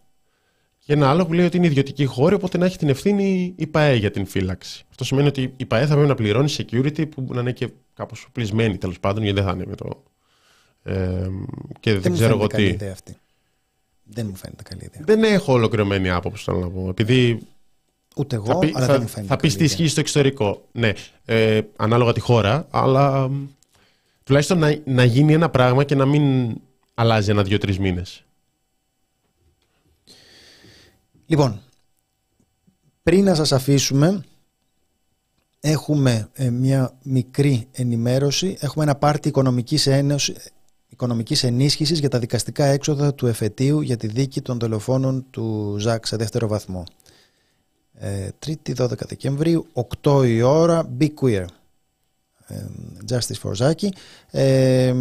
[0.84, 3.66] Και ένα άλλο που λέει ότι είναι ιδιωτική χώρη, οπότε να έχει την ευθύνη η
[3.66, 4.84] ΠαΕ για την φύλαξη.
[4.90, 8.28] Αυτό σημαίνει ότι η ΠαΕ θα πρέπει να πληρώνει security που να είναι και κάπως
[8.32, 10.02] πλησμένη τέλος πάντων, γιατί δεν θα είναι με το.
[10.82, 11.28] Ε,
[11.80, 12.62] και δεν, δεν ξέρω εγώ τι.
[12.62, 13.16] Ιδέα αυτή.
[14.02, 15.02] Δεν μου φαίνεται καλή ιδέα.
[15.04, 16.88] Δεν έχω ολοκληρωμένη άποψη, θέλω να πω.
[16.88, 17.40] Επειδή
[18.16, 19.32] Ούτε εγώ, πει, αλλά θα, δεν μου φαίνεται.
[19.34, 20.68] Θα πει τι ισχύει στο εξωτερικό.
[20.72, 20.92] Ναι,
[21.24, 23.30] ε, ανάλογα τη χώρα, αλλά
[24.24, 26.54] τουλάχιστον να, να γίνει ένα πράγμα και να μην
[26.94, 28.24] αλλάζει ένα δύο-τρει μήνες.
[31.30, 31.62] Λοιπόν,
[33.02, 34.24] πριν να σας αφήσουμε,
[35.60, 38.56] έχουμε ε, μια μικρή ενημέρωση.
[38.60, 40.34] Έχουμε ένα πάρτι οικονομικής, ένωση,
[40.88, 46.06] οικονομικής ενίσχυσης για τα δικαστικά έξοδα του εφετείου για τη δίκη των δολοφόνων του ΖΑΚ
[46.06, 46.84] σε δεύτερο βαθμό.
[47.94, 49.66] Ε, 3η 12 Δεκεμβρίου,
[50.02, 51.44] 8 η ώρα, Be Queer.
[52.46, 52.66] Ε,
[53.10, 53.88] Justice for Zaki.
[54.30, 54.94] Ε,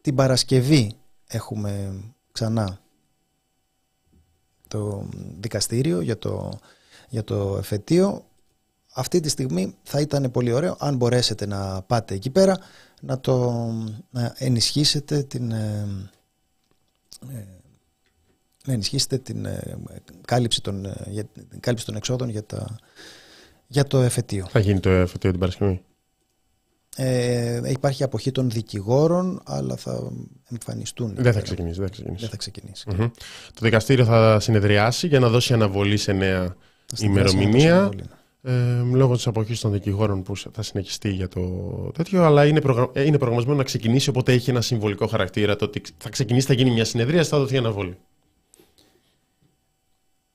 [0.00, 1.92] την Παρασκευή έχουμε
[2.32, 2.80] ξανά
[4.70, 5.08] το
[5.40, 6.58] δικαστήριο για το,
[7.08, 8.24] για το εφετείο.
[8.92, 12.56] Αυτή τη στιγμή θα ήταν πολύ ωραίο αν μπορέσετε να πάτε εκεί πέρα
[13.00, 13.50] να το
[14.10, 15.86] να ενισχύσετε την ε,
[17.32, 17.44] ε,
[18.64, 19.78] να ενισχύσετε την ε,
[20.24, 22.78] κάλυψη των, για, την κάλυψη των εξόδων για, τα,
[23.66, 24.46] για το εφετείο.
[24.50, 25.82] Θα γίνει το εφετείο την Παρασκευή.
[27.02, 30.12] Ε, υπάρχει αποχή των δικηγόρων, αλλά θα
[30.50, 31.14] εμφανιστούν.
[31.16, 31.78] Δεν θα ξεκινήσει.
[31.78, 32.20] Δεν θα ξεκινήσει.
[32.20, 32.84] Δεν θα ξεκινησει
[33.54, 36.56] Το δικαστήριο θα συνεδριάσει για να δώσει αναβολή σε νέα
[36.98, 37.90] ημερομηνία.
[37.96, 38.52] Ναι.
[38.52, 41.40] Ε, λόγω της αποχής των δικηγόρων που θα συνεχιστεί για το
[41.94, 42.90] τέτοιο, αλλά είναι, προγρα...
[42.92, 45.56] Ε, είναι προγραμματισμένο να ξεκινήσει, οπότε έχει ένα συμβολικό χαρακτήρα.
[45.56, 47.96] Το ότι θα ξεκινήσει, θα γίνει μια συνεδρία, θα δοθεί αναβολή.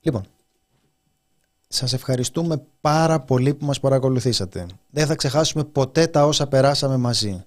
[0.01, 0.25] Λοιπόν,
[1.67, 4.65] σας ευχαριστούμε πάρα πολύ που μας παρακολουθήσατε.
[4.89, 7.45] Δεν θα ξεχάσουμε ποτέ τα όσα περάσαμε μαζί.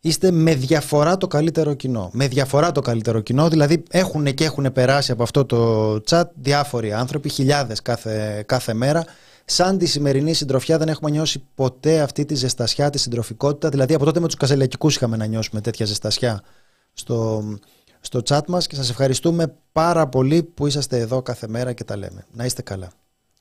[0.00, 2.10] Είστε με διαφορά το καλύτερο κοινό.
[2.12, 6.92] Με διαφορά το καλύτερο κοινό, δηλαδή έχουν και έχουν περάσει από αυτό το chat διάφοροι
[6.92, 9.04] άνθρωποι, χιλιάδες κάθε, κάθε μέρα.
[9.44, 13.68] Σαν τη σημερινή συντροφιά δεν έχουμε νιώσει ποτέ αυτή τη ζεστασιά, τη συντροφικότητα.
[13.68, 16.42] Δηλαδή από τότε με τους καζελιακικούς είχαμε να νιώσουμε τέτοια ζεστασιά
[16.92, 17.44] στο,
[18.00, 21.96] στο chat μας και σας ευχαριστούμε πάρα πολύ που είσαστε εδώ κάθε μέρα και τα
[21.96, 22.26] λέμε.
[22.32, 22.88] Να είστε καλά.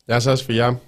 [0.09, 0.81] Γεια σας, φιλιά.